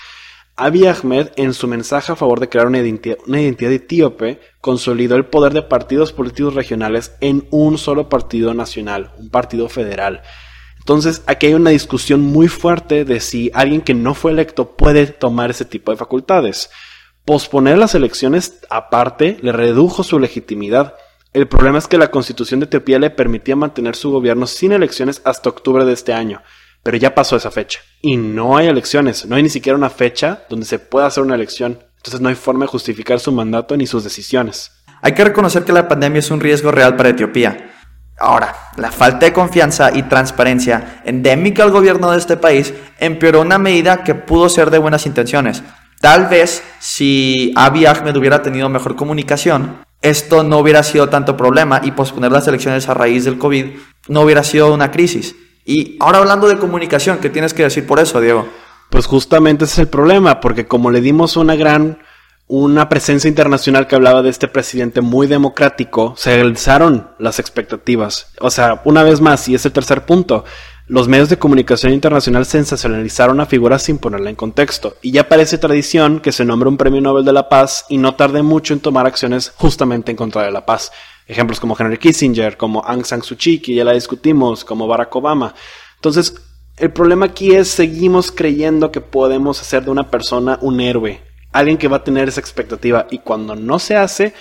Abiy 0.60 0.88
Ahmed, 0.88 1.30
en 1.36 1.54
su 1.54 1.68
mensaje 1.68 2.12
a 2.12 2.16
favor 2.16 2.40
de 2.40 2.50
crear 2.50 2.66
una 2.66 2.80
identidad, 2.80 3.18
una 3.28 3.40
identidad 3.40 3.72
etíope, 3.72 4.42
consolidó 4.60 5.16
el 5.16 5.28
poder 5.28 5.54
de 5.54 5.62
partidos 5.62 6.12
políticos 6.12 6.56
regionales 6.56 7.16
en 7.22 7.48
un 7.52 7.78
solo 7.78 8.10
partido 8.10 8.56
nacional, 8.56 9.14
un 9.20 9.30
partido 9.30 9.70
federal. 9.70 10.24
Entonces, 10.80 11.22
aquí 11.28 11.46
hay 11.46 11.54
una 11.54 11.70
discusión 11.70 12.22
muy 12.22 12.48
fuerte 12.48 13.06
de 13.06 13.20
si 13.20 13.52
alguien 13.54 13.82
que 13.82 13.94
no 13.94 14.16
fue 14.16 14.32
electo 14.32 14.76
puede 14.76 15.06
tomar 15.06 15.52
ese 15.52 15.64
tipo 15.64 15.92
de 15.92 15.98
facultades. 15.98 16.72
Posponer 17.24 17.78
las 17.78 17.94
elecciones 17.94 18.60
aparte 18.72 19.38
le 19.42 19.52
redujo 19.52 20.02
su 20.02 20.18
legitimidad. 20.18 20.96
El 21.34 21.48
problema 21.48 21.78
es 21.78 21.88
que 21.88 22.00
la 22.00 22.10
constitución 22.10 22.62
de 22.62 22.66
Etiopía 22.66 22.98
le 22.98 23.12
permitía 23.12 23.56
mantener 23.56 23.96
su 23.96 24.10
gobierno 24.10 24.48
sin 24.48 24.72
elecciones 24.72 25.22
hasta 25.24 25.50
octubre 25.50 25.86
de 25.86 25.94
este 25.94 26.14
año 26.14 26.42
pero 26.88 26.96
ya 26.96 27.14
pasó 27.14 27.36
esa 27.36 27.52
fecha. 27.52 27.82
Y 28.02 28.16
no 28.16 28.56
hay 28.56 28.68
elecciones, 28.68 29.26
no 29.26 29.36
hay 29.36 29.44
ni 29.44 29.50
siquiera 29.50 29.78
una 29.78 29.90
fecha 29.90 30.46
donde 30.50 30.66
se 30.66 30.80
pueda 30.80 31.08
hacer 31.08 31.22
una 31.22 31.36
elección. 31.36 31.80
Entonces 31.98 32.22
no 32.22 32.30
hay 32.30 32.36
forma 32.36 32.64
de 32.64 32.72
justificar 32.72 33.20
su 33.20 33.34
mandato 33.34 33.76
ni 33.76 33.86
sus 33.86 34.06
decisiones. 34.06 34.72
Hay 35.02 35.12
que 35.12 35.26
reconocer 35.26 35.66
que 35.66 35.74
la 35.74 35.90
pandemia 35.90 36.20
es 36.20 36.32
un 36.32 36.40
riesgo 36.40 36.72
real 36.72 36.96
para 36.96 37.10
Etiopía. 37.10 37.76
Ahora, 38.18 38.56
la 38.78 38.90
falta 38.90 39.26
de 39.26 39.34
confianza 39.34 39.92
y 39.94 40.04
transparencia 40.04 41.02
endémica 41.04 41.62
al 41.64 41.72
gobierno 41.72 42.10
de 42.10 42.20
este 42.20 42.38
país 42.38 42.74
empeoró 43.00 43.42
una 43.42 43.58
medida 43.58 44.06
que 44.06 44.16
pudo 44.16 44.48
ser 44.48 44.72
de 44.72 44.78
buenas 44.78 45.06
intenciones. 45.06 45.64
Tal 46.00 46.28
vez 46.28 46.64
si 46.80 47.52
Abiy 47.58 47.86
Ahmed 47.86 48.16
hubiera 48.16 48.42
tenido 48.42 48.70
mejor 48.70 48.96
comunicación, 48.96 49.84
esto 50.02 50.42
no 50.42 50.60
hubiera 50.60 50.84
sido 50.84 51.10
tanto 51.10 51.36
problema 51.36 51.82
y 51.84 51.92
posponer 51.92 52.32
las 52.32 52.48
elecciones 52.48 52.88
a 52.88 52.94
raíz 52.94 53.26
del 53.26 53.38
COVID 53.38 53.66
no 54.08 54.22
hubiera 54.22 54.46
sido 54.46 54.74
una 54.74 54.90
crisis. 54.90 55.36
Y 55.68 55.98
ahora 56.00 56.20
hablando 56.20 56.48
de 56.48 56.58
comunicación, 56.58 57.18
¿qué 57.18 57.30
tienes 57.30 57.54
que 57.54 57.64
decir 57.64 57.86
por 57.86 58.00
eso, 58.00 58.22
Diego? 58.22 58.48
Pues 58.90 59.06
justamente 59.06 59.66
ese 59.66 59.74
es 59.74 59.80
el 59.80 59.88
problema, 59.90 60.40
porque 60.40 60.66
como 60.66 60.92
le 60.92 61.02
dimos 61.02 61.36
una 61.36 61.58
gran, 61.58 62.00
una 62.48 62.88
presencia 62.88 63.28
internacional 63.28 63.86
que 63.86 63.96
hablaba 63.96 64.22
de 64.22 64.30
este 64.30 64.48
presidente 64.48 65.02
muy 65.02 65.28
democrático, 65.28 66.14
se 66.16 66.36
realizaron 66.38 67.10
las 67.20 67.40
expectativas. 67.40 68.32
O 68.40 68.50
sea, 68.50 68.82
una 68.86 69.04
vez 69.04 69.20
más, 69.20 69.50
y 69.50 69.56
es 69.56 69.66
el 69.66 69.74
tercer 69.74 70.06
punto, 70.06 70.46
los 70.88 71.10
medios 71.10 71.28
de 71.28 71.38
comunicación 71.38 71.92
internacional 71.92 72.46
sensacionalizaron 72.46 73.42
a 73.42 73.46
figura 73.46 73.78
sin 73.78 73.98
ponerla 73.98 74.30
en 74.30 74.38
contexto, 74.38 74.96
y 75.02 75.12
ya 75.12 75.28
parece 75.28 75.58
tradición 75.58 76.22
que 76.22 76.32
se 76.32 76.46
nombre 76.46 76.70
un 76.70 76.78
premio 76.78 77.02
Nobel 77.02 77.26
de 77.26 77.34
la 77.34 77.50
Paz 77.50 77.84
y 77.90 77.98
no 77.98 78.16
tarde 78.16 78.42
mucho 78.42 78.74
en 78.74 78.80
tomar 78.80 79.06
acciones 79.06 79.52
justamente 79.58 80.12
en 80.12 80.18
contra 80.18 80.44
de 80.44 80.52
la 80.52 80.66
paz. 80.66 80.94
Ejemplos 81.28 81.60
como 81.60 81.76
Henry 81.78 81.98
Kissinger, 81.98 82.58
como 82.58 82.84
Aung 82.84 83.06
San 83.06 83.22
Suu 83.22 83.38
Kyi, 83.38 83.60
que 83.60 83.76
ya 83.76 83.84
la 83.84 83.94
discutimos, 83.94 84.64
como 84.64 84.88
Barack 84.88 85.16
Obama. 85.16 85.54
Entonces, 85.96 86.36
el 86.78 86.92
problema 86.92 87.26
aquí 87.26 87.56
es 87.56 87.70
seguimos 87.70 88.32
creyendo 88.32 88.92
que 88.92 89.02
podemos 89.02 89.60
hacer 89.62 89.84
de 89.84 89.90
una 89.90 90.12
persona 90.12 90.60
un 90.62 90.80
héroe, 90.80 91.22
alguien 91.52 91.78
que 91.78 91.88
va 91.88 91.98
a 91.98 92.04
tener 92.04 92.30
esa 92.30 92.40
expectativa 92.40 93.08
y 93.10 93.18
cuando 93.18 93.56
no 93.56 93.80
se 93.80 93.96
hace 93.96 94.34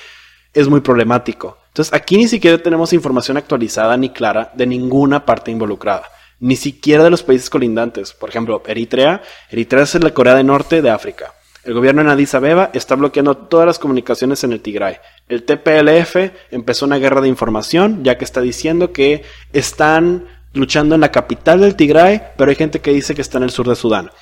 es 0.52 0.68
muy 0.68 0.80
problemático. 0.80 1.56
Entonces 1.68 1.94
aquí 1.94 2.18
ni 2.18 2.28
siquiera 2.28 2.58
tenemos 2.58 2.92
información 2.92 3.38
actualizada 3.38 3.96
ni 3.96 4.10
clara 4.10 4.52
de 4.54 4.66
ninguna 4.66 5.24
parte 5.24 5.50
involucrada, 5.50 6.04
ni 6.38 6.56
siquiera 6.56 7.04
de 7.04 7.10
los 7.10 7.22
países 7.22 7.48
colindantes. 7.48 8.12
Por 8.12 8.28
ejemplo, 8.28 8.62
Eritrea, 8.66 9.22
Eritrea 9.50 9.84
es 9.84 9.94
la 10.02 10.12
Corea 10.12 10.34
del 10.34 10.46
Norte 10.46 10.82
de 10.82 10.90
África. 10.90 11.32
El 11.66 11.74
gobierno 11.74 12.00
en 12.00 12.08
Addis 12.08 12.32
Abeba 12.32 12.70
está 12.74 12.94
bloqueando 12.94 13.36
todas 13.36 13.66
las 13.66 13.80
comunicaciones 13.80 14.44
en 14.44 14.52
el 14.52 14.60
Tigray. 14.60 14.98
El 15.28 15.42
TPLF 15.42 16.14
empezó 16.52 16.86
una 16.86 16.98
guerra 16.98 17.20
de 17.20 17.26
información, 17.26 18.04
ya 18.04 18.16
que 18.16 18.24
está 18.24 18.40
diciendo 18.40 18.92
que 18.92 19.24
están 19.52 20.28
luchando 20.52 20.94
en 20.94 21.00
la 21.00 21.10
capital 21.10 21.60
del 21.60 21.74
Tigray, 21.74 22.22
pero 22.38 22.50
hay 22.50 22.54
gente 22.54 22.80
que 22.80 22.92
dice 22.92 23.16
que 23.16 23.20
está 23.20 23.38
en 23.38 23.44
el 23.44 23.50
sur 23.50 23.68
de 23.68 23.74
Sudán. 23.74 24.12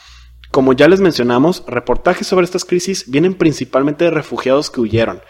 Como 0.50 0.72
ya 0.72 0.88
les 0.88 1.00
mencionamos, 1.00 1.64
reportajes 1.66 2.26
sobre 2.26 2.44
estas 2.44 2.64
crisis 2.64 3.10
vienen 3.10 3.34
principalmente 3.34 4.04
de 4.04 4.10
refugiados 4.10 4.70
que 4.70 4.80
huyeron. 4.80 5.20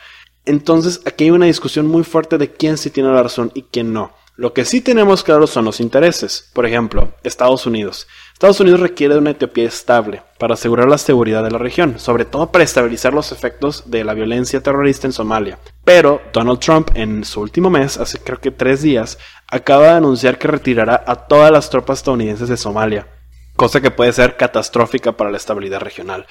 Entonces 0.44 1.00
aquí 1.06 1.24
hay 1.24 1.30
una 1.30 1.46
discusión 1.46 1.88
muy 1.88 2.04
fuerte 2.04 2.38
de 2.38 2.52
quién 2.52 2.78
sí 2.78 2.90
tiene 2.90 3.10
la 3.10 3.24
razón 3.24 3.50
y 3.54 3.62
quién 3.62 3.92
no. 3.92 4.12
Lo 4.36 4.52
que 4.52 4.64
sí 4.64 4.80
tenemos 4.80 5.24
claro 5.24 5.48
son 5.48 5.64
los 5.64 5.80
intereses. 5.80 6.50
Por 6.52 6.64
ejemplo, 6.64 7.12
Estados 7.24 7.66
Unidos. 7.66 8.06
Estados 8.34 8.58
Unidos 8.58 8.80
requiere 8.80 9.14
de 9.14 9.20
una 9.20 9.30
Etiopía 9.30 9.68
estable 9.68 10.22
para 10.40 10.54
asegurar 10.54 10.88
la 10.88 10.98
seguridad 10.98 11.44
de 11.44 11.52
la 11.52 11.58
región, 11.58 12.00
sobre 12.00 12.24
todo 12.24 12.50
para 12.50 12.64
estabilizar 12.64 13.14
los 13.14 13.30
efectos 13.30 13.88
de 13.92 14.02
la 14.02 14.12
violencia 14.12 14.60
terrorista 14.60 15.06
en 15.06 15.12
Somalia. 15.12 15.60
Pero 15.84 16.20
Donald 16.32 16.58
Trump 16.58 16.90
en 16.94 17.24
su 17.24 17.40
último 17.40 17.70
mes, 17.70 17.96
hace 17.96 18.18
creo 18.18 18.40
que 18.40 18.50
tres 18.50 18.82
días, 18.82 19.18
acaba 19.46 19.84
de 19.84 19.92
anunciar 19.92 20.36
que 20.36 20.48
retirará 20.48 21.04
a 21.06 21.14
todas 21.14 21.52
las 21.52 21.70
tropas 21.70 22.00
estadounidenses 22.00 22.48
de 22.48 22.56
Somalia, 22.56 23.06
cosa 23.54 23.80
que 23.80 23.92
puede 23.92 24.12
ser 24.12 24.36
catastrófica 24.36 25.12
para 25.12 25.30
la 25.30 25.36
estabilidad 25.36 25.78
regional. 25.78 26.26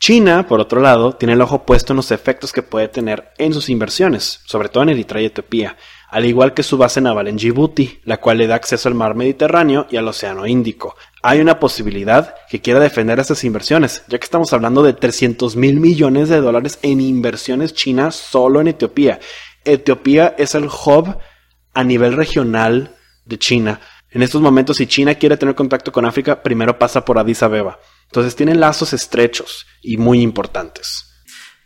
China, 0.00 0.46
por 0.46 0.60
otro 0.60 0.80
lado, 0.80 1.14
tiene 1.14 1.32
el 1.32 1.40
ojo 1.40 1.64
puesto 1.64 1.92
en 1.92 1.96
los 1.96 2.12
efectos 2.12 2.52
que 2.52 2.62
puede 2.62 2.86
tener 2.86 3.32
en 3.36 3.52
sus 3.52 3.68
inversiones, 3.68 4.42
sobre 4.44 4.68
todo 4.68 4.84
en 4.84 4.90
Eritrea 4.90 5.22
y 5.22 5.26
Etiopía, 5.26 5.76
al 6.08 6.24
igual 6.24 6.54
que 6.54 6.62
su 6.62 6.78
base 6.78 7.00
naval 7.00 7.26
en 7.26 7.36
Djibouti, 7.36 8.00
la 8.04 8.18
cual 8.18 8.38
le 8.38 8.46
da 8.46 8.54
acceso 8.54 8.88
al 8.88 8.94
mar 8.94 9.16
Mediterráneo 9.16 9.86
y 9.90 9.96
al 9.96 10.06
Océano 10.06 10.46
Índico. 10.46 10.96
Hay 11.22 11.40
una 11.40 11.58
posibilidad 11.58 12.34
que 12.48 12.60
quiera 12.60 12.78
defender 12.78 13.18
estas 13.18 13.42
inversiones, 13.42 14.02
ya 14.08 14.18
que 14.18 14.24
estamos 14.24 14.52
hablando 14.52 14.82
de 14.82 14.92
300 14.92 15.56
mil 15.56 15.80
millones 15.80 16.28
de 16.28 16.40
dólares 16.40 16.78
en 16.82 17.00
inversiones 17.00 17.74
chinas 17.74 18.14
solo 18.14 18.60
en 18.60 18.68
Etiopía. 18.68 19.18
Etiopía 19.64 20.34
es 20.38 20.54
el 20.54 20.66
hub 20.66 21.16
a 21.74 21.84
nivel 21.84 22.14
regional 22.14 22.96
de 23.24 23.38
China. 23.38 23.80
En 24.10 24.22
estos 24.22 24.40
momentos, 24.40 24.76
si 24.76 24.86
China 24.86 25.16
quiere 25.16 25.36
tener 25.36 25.54
contacto 25.54 25.92
con 25.92 26.06
África, 26.06 26.42
primero 26.42 26.78
pasa 26.78 27.04
por 27.04 27.18
Addis 27.18 27.42
Abeba. 27.42 27.78
Entonces 28.06 28.34
tienen 28.36 28.60
lazos 28.60 28.92
estrechos 28.92 29.66
y 29.82 29.96
muy 29.96 30.22
importantes. 30.22 31.04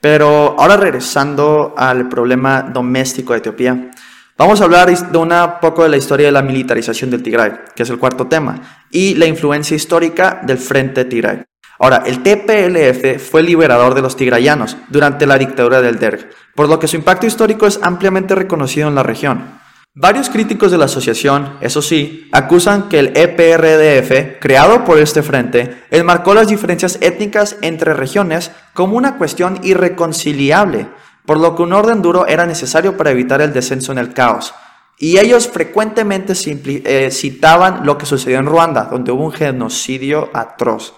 Pero 0.00 0.58
ahora 0.58 0.76
regresando 0.76 1.74
al 1.76 2.08
problema 2.08 2.62
doméstico 2.62 3.32
de 3.32 3.38
Etiopía, 3.38 3.90
Vamos 4.38 4.60
a 4.60 4.64
hablar 4.64 4.90
de 4.90 5.18
un 5.18 5.30
poco 5.60 5.82
de 5.82 5.90
la 5.90 5.98
historia 5.98 6.26
de 6.26 6.32
la 6.32 6.42
militarización 6.42 7.10
del 7.10 7.22
Tigray, 7.22 7.52
que 7.76 7.82
es 7.82 7.90
el 7.90 7.98
cuarto 7.98 8.28
tema, 8.28 8.86
y 8.90 9.14
la 9.14 9.26
influencia 9.26 9.76
histórica 9.76 10.40
del 10.42 10.56
Frente 10.56 11.04
Tigray. 11.04 11.42
Ahora, 11.78 12.02
el 12.06 12.22
TPLF 12.22 13.20
fue 13.22 13.42
liberador 13.42 13.94
de 13.94 14.02
los 14.02 14.16
tigrayanos 14.16 14.76
durante 14.88 15.26
la 15.26 15.36
dictadura 15.36 15.82
del 15.82 15.98
Derg, 15.98 16.30
por 16.54 16.68
lo 16.68 16.78
que 16.78 16.88
su 16.88 16.96
impacto 16.96 17.26
histórico 17.26 17.66
es 17.66 17.78
ampliamente 17.82 18.34
reconocido 18.34 18.88
en 18.88 18.94
la 18.94 19.02
región. 19.02 19.60
Varios 19.94 20.30
críticos 20.30 20.70
de 20.70 20.78
la 20.78 20.86
asociación, 20.86 21.58
eso 21.60 21.82
sí, 21.82 22.30
acusan 22.32 22.88
que 22.88 22.98
el 22.98 23.12
EPRDF, 23.14 24.40
creado 24.40 24.84
por 24.84 24.98
este 24.98 25.22
frente, 25.22 25.82
enmarcó 25.90 26.32
las 26.32 26.48
diferencias 26.48 26.96
étnicas 27.02 27.58
entre 27.60 27.92
regiones 27.92 28.52
como 28.72 28.96
una 28.96 29.18
cuestión 29.18 29.60
irreconciliable, 29.62 30.86
por 31.26 31.38
lo 31.38 31.54
que 31.54 31.62
un 31.62 31.72
orden 31.72 32.02
duro 32.02 32.26
era 32.26 32.46
necesario 32.46 32.96
para 32.96 33.10
evitar 33.10 33.40
el 33.40 33.52
descenso 33.52 33.92
en 33.92 33.98
el 33.98 34.12
caos. 34.12 34.54
Y 34.98 35.18
ellos 35.18 35.48
frecuentemente 35.48 36.34
eh, 36.36 37.10
citaban 37.10 37.84
lo 37.84 37.98
que 37.98 38.06
sucedió 38.06 38.38
en 38.38 38.46
Ruanda, 38.46 38.84
donde 38.84 39.10
hubo 39.12 39.24
un 39.24 39.32
genocidio 39.32 40.30
atroz. 40.32 40.94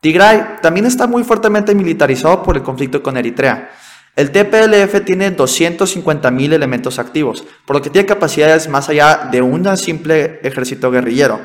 Tigray 0.00 0.58
también 0.60 0.84
está 0.84 1.06
muy 1.06 1.24
fuertemente 1.24 1.74
militarizado 1.74 2.42
por 2.42 2.56
el 2.56 2.62
conflicto 2.62 3.02
con 3.02 3.16
Eritrea. 3.16 3.70
El 4.16 4.30
TPLF 4.30 5.04
tiene 5.04 5.34
250.000 5.34 6.52
elementos 6.52 6.98
activos, 6.98 7.44
por 7.66 7.76
lo 7.76 7.82
que 7.82 7.90
tiene 7.90 8.06
capacidades 8.06 8.68
más 8.68 8.88
allá 8.88 9.28
de 9.32 9.42
un 9.42 9.76
simple 9.76 10.40
ejército 10.42 10.90
guerrillero. 10.90 11.40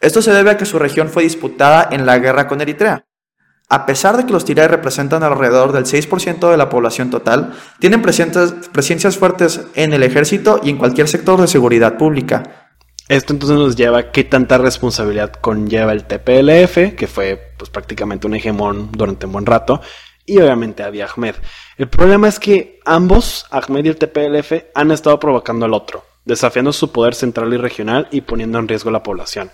Esto 0.00 0.20
se 0.20 0.32
debe 0.32 0.50
a 0.50 0.56
que 0.56 0.66
su 0.66 0.78
región 0.78 1.08
fue 1.08 1.22
disputada 1.22 1.88
en 1.90 2.04
la 2.04 2.18
guerra 2.18 2.48
con 2.48 2.60
Eritrea. 2.60 3.06
A 3.72 3.86
pesar 3.86 4.16
de 4.16 4.26
que 4.26 4.32
los 4.32 4.44
Tigray 4.44 4.66
representan 4.66 5.22
alrededor 5.22 5.70
del 5.70 5.84
6% 5.84 6.50
de 6.50 6.56
la 6.56 6.68
población 6.68 7.08
total, 7.08 7.54
tienen 7.78 8.02
presencias, 8.02 9.16
fuertes 9.16 9.60
en 9.74 9.92
el 9.92 10.02
ejército 10.02 10.60
y 10.60 10.70
en 10.70 10.76
cualquier 10.76 11.06
sector 11.06 11.40
de 11.40 11.46
seguridad 11.46 11.96
pública. 11.96 12.68
Esto 13.08 13.32
entonces 13.32 13.56
nos 13.56 13.76
lleva 13.76 13.98
a 13.98 14.10
qué 14.10 14.24
tanta 14.24 14.58
responsabilidad 14.58 15.32
conlleva 15.34 15.92
el 15.92 16.04
TPLF, 16.04 16.96
que 16.96 17.06
fue 17.06 17.52
pues, 17.56 17.70
prácticamente 17.70 18.26
un 18.26 18.34
hegemón 18.34 18.90
durante 18.90 19.26
un 19.26 19.32
buen 19.32 19.46
rato, 19.46 19.80
y 20.26 20.38
obviamente 20.38 20.82
Abiy 20.82 21.02
Ahmed. 21.02 21.36
El 21.78 21.88
problema 21.88 22.26
es 22.26 22.40
que 22.40 22.80
ambos, 22.84 23.46
Ahmed 23.52 23.84
y 23.84 23.88
el 23.88 23.96
TPLF, 23.96 24.52
han 24.74 24.90
estado 24.90 25.20
provocando 25.20 25.66
al 25.66 25.74
otro, 25.74 26.04
desafiando 26.24 26.72
su 26.72 26.90
poder 26.90 27.14
central 27.14 27.54
y 27.54 27.56
regional 27.56 28.08
y 28.10 28.22
poniendo 28.22 28.58
en 28.58 28.66
riesgo 28.66 28.90
a 28.90 28.94
la 28.94 29.04
población. 29.04 29.52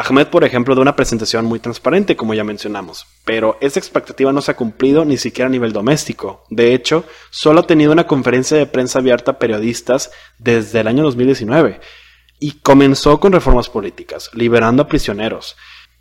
Ahmed, 0.00 0.28
por 0.28 0.44
ejemplo, 0.44 0.76
da 0.76 0.82
una 0.82 0.94
presentación 0.94 1.44
muy 1.44 1.58
transparente, 1.58 2.14
como 2.14 2.32
ya 2.32 2.44
mencionamos, 2.44 3.04
pero 3.24 3.58
esa 3.60 3.80
expectativa 3.80 4.32
no 4.32 4.40
se 4.40 4.52
ha 4.52 4.56
cumplido 4.56 5.04
ni 5.04 5.16
siquiera 5.16 5.48
a 5.48 5.50
nivel 5.50 5.72
doméstico. 5.72 6.44
De 6.50 6.72
hecho, 6.72 7.04
solo 7.30 7.60
ha 7.60 7.66
tenido 7.66 7.90
una 7.90 8.06
conferencia 8.06 8.56
de 8.56 8.66
prensa 8.66 9.00
abierta 9.00 9.32
a 9.32 9.38
periodistas 9.40 10.12
desde 10.38 10.78
el 10.78 10.86
año 10.86 11.02
2019 11.02 11.80
y 12.38 12.52
comenzó 12.60 13.18
con 13.18 13.32
reformas 13.32 13.68
políticas, 13.68 14.30
liberando 14.34 14.84
a 14.84 14.86
prisioneros. 14.86 15.56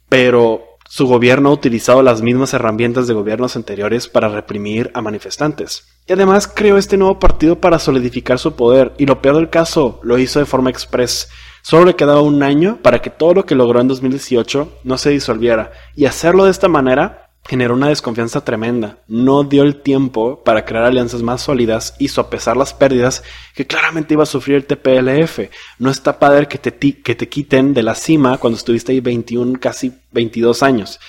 Pero 0.08 0.78
su 0.88 1.08
gobierno 1.08 1.50
ha 1.50 1.54
utilizado 1.54 2.04
las 2.04 2.22
mismas 2.22 2.54
herramientas 2.54 3.08
de 3.08 3.16
gobiernos 3.16 3.56
anteriores 3.56 4.08
para 4.08 4.30
reprimir 4.30 4.92
a 4.94 5.02
manifestantes. 5.02 5.88
Y 6.06 6.14
además 6.14 6.48
creó 6.48 6.78
este 6.78 6.98
nuevo 6.98 7.18
partido 7.18 7.60
para 7.60 7.80
solidificar 7.80 8.38
su 8.38 8.56
poder, 8.56 8.94
y 9.00 9.08
lo 9.08 9.24
peor 9.24 9.38
del 9.38 9.50
caso, 9.50 10.00
lo 10.04 10.20
hizo 10.20 10.38
de 10.38 10.46
forma 10.46 10.70
express. 10.70 11.30
Solo 11.62 11.86
le 11.86 11.96
quedaba 11.96 12.22
un 12.22 12.44
año 12.44 12.80
para 12.82 13.02
que 13.02 13.10
todo 13.10 13.34
lo 13.34 13.46
que 13.46 13.56
logró 13.56 13.82
en 13.82 13.88
2018 13.88 14.80
no 14.84 14.98
se 14.98 15.10
disolviera, 15.10 15.72
y 15.96 16.06
hacerlo 16.06 16.46
de 16.46 16.52
esta 16.52 16.68
manera 16.68 17.28
generó 17.48 17.74
una 17.74 17.88
desconfianza 17.88 18.44
tremenda. 18.44 19.00
No 19.08 19.44
dio 19.44 19.64
el 19.64 19.82
tiempo 19.82 20.44
para 20.44 20.66
crear 20.66 20.84
alianzas 20.84 21.22
más 21.24 21.42
sólidas 21.42 21.96
y 21.98 22.10
sopesar 22.10 22.58
las 22.58 22.74
pérdidas 22.74 23.24
que 23.56 23.66
claramente 23.66 24.14
iba 24.14 24.24
a 24.24 24.28
sufrir 24.28 24.58
el 24.58 24.66
TPLF. 24.66 25.50
No 25.80 25.90
está 25.90 26.20
padre 26.20 26.48
que 26.48 26.58
te, 26.58 27.30
quiten 27.30 27.74
de 27.74 27.84
la 27.84 27.96
cima 27.96 28.38
cuando 28.38 28.58
estuviste 28.58 28.92
ahí 28.92 29.00
21, 29.00 29.60
casi 29.60 29.94
22 30.12 30.62
años. 30.62 31.00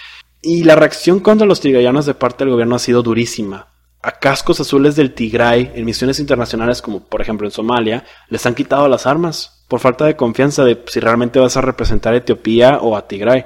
Y 0.41 0.63
la 0.63 0.77
reacción 0.77 1.19
contra 1.21 1.47
los 1.47 1.61
tigrayanos 1.61 2.07
de 2.07 2.15
parte 2.15 2.45
del 2.45 2.53
gobierno 2.53 2.77
ha 2.77 2.81
sido 2.81 3.03
durísima. 3.03 3.75
A 4.01 4.13
cascos 4.13 4.61
azules 4.61 4.95
del 4.95 5.13
Tigray 5.13 5.73
en 5.75 5.85
misiones 5.85 6.21
internacionales 6.21 6.81
como 6.81 7.05
por 7.09 7.21
ejemplo 7.21 7.49
en 7.49 7.51
Somalia 7.51 8.05
les 8.29 8.47
han 8.47 8.55
quitado 8.55 8.87
las 8.87 9.07
armas 9.07 9.58
por 9.69 9.81
falta 9.81 10.07
de 10.07 10.17
confianza 10.17 10.65
de 10.65 10.83
si 10.87 10.99
realmente 10.99 11.39
vas 11.39 11.57
a 11.57 11.61
representar 11.61 12.15
a 12.15 12.17
Etiopía 12.17 12.79
o 12.81 12.97
a 12.97 13.07
Tigray. 13.07 13.45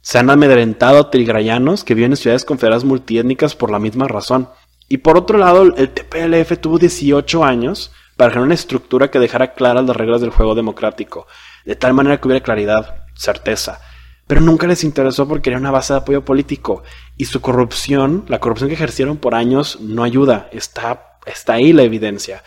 Se 0.00 0.18
han 0.18 0.30
amedrentado 0.30 0.98
a 0.98 1.10
tigrayanos 1.10 1.82
que 1.82 1.94
viven 1.94 2.12
en 2.12 2.16
ciudades 2.16 2.44
confederadas 2.44 2.84
multiétnicas 2.84 3.56
por 3.56 3.70
la 3.70 3.78
misma 3.78 4.06
razón. 4.06 4.48
Y 4.88 4.98
por 4.98 5.16
otro 5.16 5.38
lado, 5.38 5.62
el 5.62 5.88
TPLF 5.90 6.58
tuvo 6.60 6.78
18 6.78 7.44
años 7.44 7.90
para 8.16 8.30
generar 8.30 8.46
una 8.46 8.54
estructura 8.54 9.10
que 9.10 9.18
dejara 9.18 9.54
claras 9.54 9.84
las 9.84 9.96
reglas 9.96 10.20
del 10.20 10.30
juego 10.30 10.54
democrático, 10.54 11.26
de 11.64 11.74
tal 11.74 11.94
manera 11.94 12.20
que 12.20 12.28
hubiera 12.28 12.44
claridad, 12.44 13.06
certeza. 13.14 13.80
Pero 14.26 14.40
nunca 14.40 14.66
les 14.66 14.84
interesó 14.84 15.26
porque 15.26 15.50
era 15.50 15.58
una 15.58 15.70
base 15.70 15.92
de 15.92 15.98
apoyo 16.00 16.24
político. 16.24 16.82
Y 17.16 17.26
su 17.26 17.40
corrupción, 17.40 18.24
la 18.28 18.40
corrupción 18.40 18.68
que 18.68 18.74
ejercieron 18.74 19.16
por 19.16 19.34
años, 19.34 19.80
no 19.80 20.04
ayuda. 20.04 20.48
Está, 20.52 21.18
está 21.26 21.54
ahí 21.54 21.72
la 21.72 21.82
evidencia. 21.82 22.42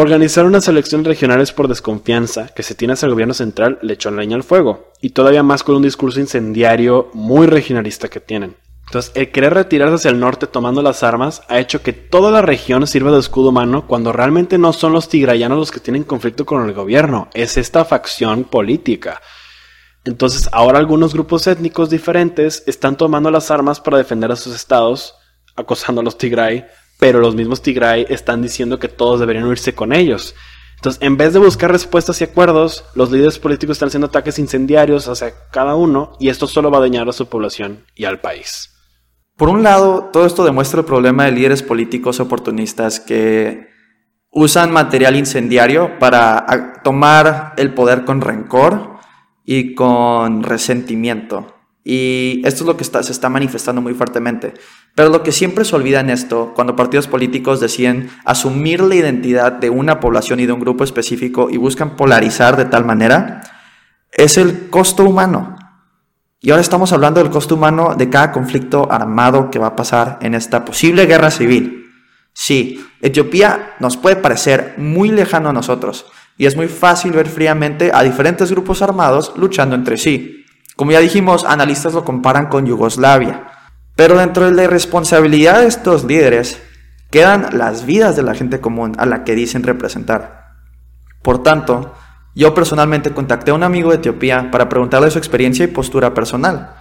Organizar 0.00 0.46
unas 0.46 0.68
elecciones 0.68 1.08
regionales 1.08 1.50
por 1.50 1.66
desconfianza 1.66 2.46
que 2.54 2.62
se 2.62 2.76
tiene 2.76 2.94
hacia 2.94 3.06
el 3.06 3.14
gobierno 3.14 3.34
central 3.34 3.80
le 3.82 3.94
echó 3.94 4.12
leña 4.12 4.36
al 4.36 4.44
fuego, 4.44 4.92
y 5.00 5.10
todavía 5.10 5.42
más 5.42 5.64
con 5.64 5.74
un 5.74 5.82
discurso 5.82 6.20
incendiario 6.20 7.10
muy 7.14 7.48
regionalista 7.48 8.06
que 8.06 8.20
tienen. 8.20 8.54
Entonces, 8.86 9.10
el 9.16 9.32
querer 9.32 9.54
retirarse 9.54 9.96
hacia 9.96 10.12
el 10.12 10.20
norte 10.20 10.46
tomando 10.46 10.82
las 10.82 11.02
armas 11.02 11.42
ha 11.48 11.58
hecho 11.58 11.82
que 11.82 11.92
toda 11.92 12.30
la 12.30 12.42
región 12.42 12.86
sirva 12.86 13.10
de 13.10 13.18
escudo 13.18 13.48
humano 13.48 13.88
cuando 13.88 14.12
realmente 14.12 14.56
no 14.56 14.72
son 14.72 14.92
los 14.92 15.08
tigrayanos 15.08 15.58
los 15.58 15.72
que 15.72 15.80
tienen 15.80 16.04
conflicto 16.04 16.46
con 16.46 16.64
el 16.64 16.74
gobierno, 16.74 17.28
es 17.34 17.56
esta 17.56 17.84
facción 17.84 18.44
política. 18.44 19.20
Entonces, 20.04 20.48
ahora 20.52 20.78
algunos 20.78 21.12
grupos 21.12 21.48
étnicos 21.48 21.90
diferentes 21.90 22.62
están 22.68 22.96
tomando 22.96 23.32
las 23.32 23.50
armas 23.50 23.80
para 23.80 23.98
defender 23.98 24.30
a 24.30 24.36
sus 24.36 24.54
estados, 24.54 25.16
acosando 25.56 26.02
a 26.02 26.04
los 26.04 26.16
Tigray, 26.16 26.66
pero 26.98 27.20
los 27.20 27.34
mismos 27.34 27.62
Tigray 27.62 28.06
están 28.08 28.42
diciendo 28.42 28.78
que 28.78 28.88
todos 28.88 29.20
deberían 29.20 29.48
irse 29.48 29.74
con 29.74 29.92
ellos. 29.92 30.34
Entonces, 30.76 31.02
en 31.02 31.16
vez 31.16 31.32
de 31.32 31.40
buscar 31.40 31.72
respuestas 31.72 32.20
y 32.20 32.24
acuerdos, 32.24 32.84
los 32.94 33.10
líderes 33.10 33.38
políticos 33.38 33.76
están 33.76 33.88
haciendo 33.88 34.06
ataques 34.06 34.38
incendiarios 34.38 35.08
hacia 35.08 35.34
cada 35.50 35.74
uno 35.74 36.12
y 36.20 36.28
esto 36.28 36.46
solo 36.46 36.70
va 36.70 36.78
a 36.78 36.82
dañar 36.82 37.08
a 37.08 37.12
su 37.12 37.28
población 37.28 37.84
y 37.96 38.04
al 38.04 38.20
país. 38.20 38.74
Por 39.36 39.48
un 39.48 39.62
lado, 39.62 40.10
todo 40.12 40.26
esto 40.26 40.44
demuestra 40.44 40.80
el 40.80 40.86
problema 40.86 41.24
de 41.24 41.32
líderes 41.32 41.62
políticos 41.62 42.20
oportunistas 42.20 43.00
que 43.00 43.68
usan 44.30 44.72
material 44.72 45.16
incendiario 45.16 45.98
para 45.98 46.80
tomar 46.84 47.54
el 47.56 47.74
poder 47.74 48.04
con 48.04 48.20
rencor 48.20 48.98
y 49.44 49.74
con 49.74 50.42
resentimiento. 50.42 51.57
Y 51.90 52.42
esto 52.44 52.64
es 52.64 52.66
lo 52.66 52.76
que 52.76 52.84
se 52.84 53.12
está 53.12 53.30
manifestando 53.30 53.80
muy 53.80 53.94
fuertemente. 53.94 54.52
Pero 54.94 55.08
lo 55.08 55.22
que 55.22 55.32
siempre 55.32 55.64
se 55.64 55.74
olvida 55.74 56.00
en 56.00 56.10
esto, 56.10 56.52
cuando 56.54 56.76
partidos 56.76 57.06
políticos 57.06 57.60
deciden 57.60 58.10
asumir 58.26 58.82
la 58.82 58.94
identidad 58.94 59.52
de 59.52 59.70
una 59.70 59.98
población 59.98 60.38
y 60.38 60.44
de 60.44 60.52
un 60.52 60.60
grupo 60.60 60.84
específico 60.84 61.48
y 61.48 61.56
buscan 61.56 61.96
polarizar 61.96 62.58
de 62.58 62.66
tal 62.66 62.84
manera, 62.84 63.40
es 64.12 64.36
el 64.36 64.68
costo 64.68 65.02
humano. 65.02 65.56
Y 66.40 66.50
ahora 66.50 66.60
estamos 66.60 66.92
hablando 66.92 67.22
del 67.22 67.32
costo 67.32 67.54
humano 67.54 67.94
de 67.96 68.10
cada 68.10 68.32
conflicto 68.32 68.92
armado 68.92 69.50
que 69.50 69.58
va 69.58 69.68
a 69.68 69.76
pasar 69.76 70.18
en 70.20 70.34
esta 70.34 70.66
posible 70.66 71.06
guerra 71.06 71.30
civil. 71.30 71.86
Sí, 72.34 72.84
Etiopía 73.00 73.76
nos 73.80 73.96
puede 73.96 74.16
parecer 74.16 74.74
muy 74.76 75.08
lejano 75.08 75.48
a 75.48 75.54
nosotros 75.54 76.04
y 76.36 76.44
es 76.44 76.54
muy 76.54 76.68
fácil 76.68 77.12
ver 77.12 77.28
fríamente 77.28 77.90
a 77.94 78.02
diferentes 78.02 78.50
grupos 78.50 78.82
armados 78.82 79.32
luchando 79.38 79.74
entre 79.74 79.96
sí. 79.96 80.37
Como 80.78 80.92
ya 80.92 81.00
dijimos, 81.00 81.44
analistas 81.44 81.92
lo 81.92 82.04
comparan 82.04 82.46
con 82.46 82.64
Yugoslavia. 82.64 83.48
Pero 83.96 84.16
dentro 84.16 84.44
de 84.44 84.52
la 84.52 84.62
irresponsabilidad 84.62 85.58
de 85.58 85.66
estos 85.66 86.04
líderes 86.04 86.62
quedan 87.10 87.48
las 87.58 87.84
vidas 87.84 88.14
de 88.14 88.22
la 88.22 88.36
gente 88.36 88.60
común 88.60 88.92
a 88.96 89.04
la 89.04 89.24
que 89.24 89.34
dicen 89.34 89.64
representar. 89.64 90.52
Por 91.20 91.42
tanto, 91.42 91.96
yo 92.36 92.54
personalmente 92.54 93.10
contacté 93.10 93.50
a 93.50 93.54
un 93.54 93.64
amigo 93.64 93.90
de 93.90 93.96
Etiopía 93.96 94.52
para 94.52 94.68
preguntarle 94.68 95.10
su 95.10 95.18
experiencia 95.18 95.64
y 95.64 95.66
postura 95.68 96.14
personal. 96.14 96.76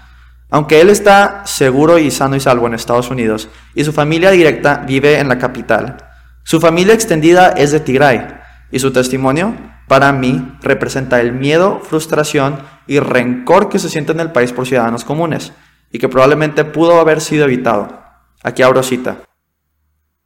Aunque 0.52 0.80
él 0.80 0.92
está 0.92 1.42
seguro 1.48 1.98
y 1.98 2.12
sano 2.12 2.36
y 2.36 2.40
salvo 2.40 2.68
en 2.68 2.76
Estados 2.76 3.10
Unidos 3.10 3.50
y 3.74 3.84
su 3.84 3.94
familia 3.94 4.30
directa 4.30 4.84
vive 4.86 5.18
en 5.18 5.28
la 5.28 5.40
capital, 5.40 5.98
su 6.44 6.62
familia 6.62 6.94
extendida 6.94 7.50
es 7.50 7.72
de 7.72 7.80
Tigray 7.80 8.28
y 8.70 8.78
su 8.78 8.94
testimonio 8.94 9.56
para 9.88 10.12
mí 10.12 10.56
representa 10.62 11.20
el 11.20 11.32
miedo, 11.32 11.82
frustración 11.84 12.77
y 12.88 13.00
rencor 13.00 13.70
que 13.70 13.80
se 13.80 13.90
siente 13.90 14.12
en 14.12 14.20
el 14.20 14.32
país 14.32 14.54
por 14.54 14.66
ciudadanos 14.66 15.04
comunes 15.04 15.54
y 15.92 16.00
que 16.00 16.10
probablemente 16.10 16.66
pudo 16.66 17.00
haber 17.00 17.22
sido 17.22 17.46
evitado. 17.46 18.02
Aquí 18.44 18.64
abro 18.64 18.84
cita. 18.84 19.18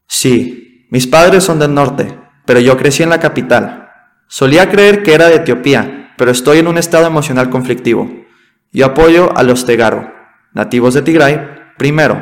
Sí, 0.08 0.88
mis 0.92 1.08
padres 1.08 1.44
son 1.44 1.60
del 1.60 1.74
norte, 1.74 2.20
pero 2.46 2.60
yo 2.60 2.78
crecí 2.78 3.04
en 3.04 3.10
la 3.10 3.20
capital. 3.20 3.90
Solía 4.28 4.70
creer 4.70 5.04
que 5.04 5.14
era 5.14 5.28
de 5.28 5.36
Etiopía, 5.36 6.14
pero 6.18 6.32
estoy 6.32 6.60
en 6.60 6.68
un 6.68 6.78
estado 6.78 7.08
emocional 7.08 7.50
conflictivo. 7.50 8.10
Yo 8.72 8.86
apoyo 8.86 9.36
a 9.36 9.44
los 9.44 9.66
Tegaro, 9.66 10.12
nativos 10.54 10.94
de 10.94 11.02
Tigray, 11.02 11.42
primero. 11.78 12.22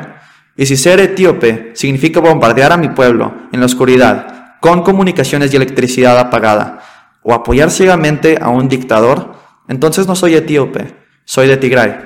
Y 0.56 0.66
si 0.66 0.76
ser 0.76 1.00
etíope 1.00 1.70
significa 1.74 2.20
bombardear 2.20 2.72
a 2.72 2.76
mi 2.76 2.88
pueblo 2.88 3.34
en 3.52 3.60
la 3.60 3.66
oscuridad, 3.66 4.56
con 4.60 4.82
comunicaciones 4.82 5.52
y 5.52 5.56
electricidad 5.56 6.18
apagada, 6.18 6.82
o 7.22 7.34
apoyar 7.34 7.70
ciegamente 7.70 8.38
a 8.40 8.48
un 8.48 8.68
dictador, 8.68 9.34
entonces 9.70 10.08
no 10.08 10.16
soy 10.16 10.34
etíope, 10.34 10.96
soy 11.24 11.46
de 11.46 11.56
Tigray. 11.56 11.96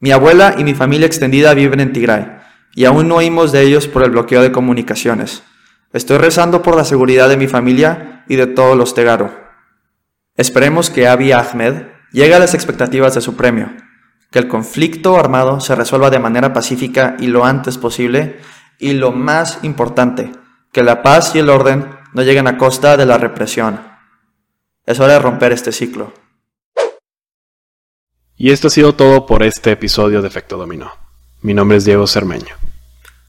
Mi 0.00 0.10
abuela 0.10 0.56
y 0.58 0.64
mi 0.64 0.74
familia 0.74 1.06
extendida 1.06 1.54
viven 1.54 1.78
en 1.78 1.92
Tigray, 1.92 2.38
y 2.74 2.86
aún 2.86 3.06
no 3.06 3.14
oímos 3.14 3.52
de 3.52 3.62
ellos 3.62 3.86
por 3.86 4.02
el 4.02 4.10
bloqueo 4.10 4.42
de 4.42 4.50
comunicaciones. 4.50 5.44
Estoy 5.92 6.18
rezando 6.18 6.62
por 6.62 6.74
la 6.74 6.84
seguridad 6.84 7.28
de 7.28 7.36
mi 7.36 7.46
familia 7.46 8.24
y 8.28 8.34
de 8.34 8.48
todos 8.48 8.76
los 8.76 8.94
Tegaro. 8.94 9.32
Esperemos 10.36 10.90
que 10.90 11.06
Abiy 11.06 11.30
Ahmed 11.30 11.84
llegue 12.10 12.34
a 12.34 12.40
las 12.40 12.52
expectativas 12.52 13.14
de 13.14 13.20
su 13.20 13.36
premio, 13.36 13.70
que 14.32 14.40
el 14.40 14.48
conflicto 14.48 15.16
armado 15.16 15.60
se 15.60 15.76
resuelva 15.76 16.10
de 16.10 16.18
manera 16.18 16.52
pacífica 16.52 17.16
y 17.20 17.28
lo 17.28 17.44
antes 17.44 17.78
posible, 17.78 18.40
y 18.80 18.94
lo 18.94 19.12
más 19.12 19.60
importante, 19.62 20.32
que 20.72 20.82
la 20.82 21.04
paz 21.04 21.36
y 21.36 21.38
el 21.38 21.48
orden 21.48 21.86
no 22.12 22.22
lleguen 22.22 22.48
a 22.48 22.58
costa 22.58 22.96
de 22.96 23.06
la 23.06 23.18
represión. 23.18 23.78
Es 24.84 24.98
hora 24.98 25.12
de 25.12 25.20
romper 25.20 25.52
este 25.52 25.70
ciclo. 25.70 26.25
Y 28.38 28.50
esto 28.50 28.68
ha 28.68 28.70
sido 28.70 28.94
todo 28.94 29.24
por 29.24 29.42
este 29.42 29.72
episodio 29.72 30.20
de 30.20 30.28
Efecto 30.28 30.58
Dominó. 30.58 30.90
Mi 31.40 31.54
nombre 31.54 31.78
es 31.78 31.86
Diego 31.86 32.06
Cermeño. 32.06 32.54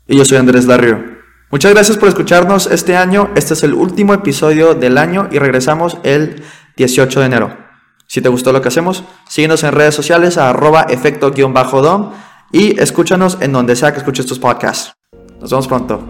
Y 0.06 0.18
yo 0.18 0.26
soy 0.26 0.38
Andrés 0.38 0.66
Larrio. 0.66 1.18
Muchas 1.50 1.74
gracias 1.74 1.98
por 1.98 2.10
escucharnos 2.10 2.68
este 2.68 2.98
año. 2.98 3.32
Este 3.36 3.54
es 3.54 3.64
el 3.64 3.74
último 3.74 4.14
episodio 4.14 4.74
del 4.74 4.98
año 4.98 5.30
y 5.32 5.40
regresamos 5.40 5.98
el 6.04 6.44
18 6.76 7.22
de 7.22 7.26
enero. 7.26 7.58
Si 8.06 8.22
te 8.22 8.28
gustó 8.28 8.52
lo 8.52 8.62
que 8.62 8.68
hacemos, 8.68 9.06
síguenos 9.30 9.64
en 9.64 9.72
redes 9.72 9.96
sociales 9.96 10.38
a 10.38 10.50
arroba 10.50 10.88
efecto-dom 10.90 12.12
Y 12.52 12.78
escúchanos 12.80 13.38
en 13.40 13.54
donde 13.54 13.78
sea 13.78 13.94
que 13.94 14.00
escuches 14.00 14.26
tus 14.26 14.40
podcasts. 14.40 14.94
Nos 15.40 15.52
vemos 15.52 15.68
pronto. 15.70 16.04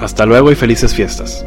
Hasta 0.00 0.24
luego 0.24 0.50
y 0.50 0.54
felices 0.54 0.94
fiestas. 0.94 1.44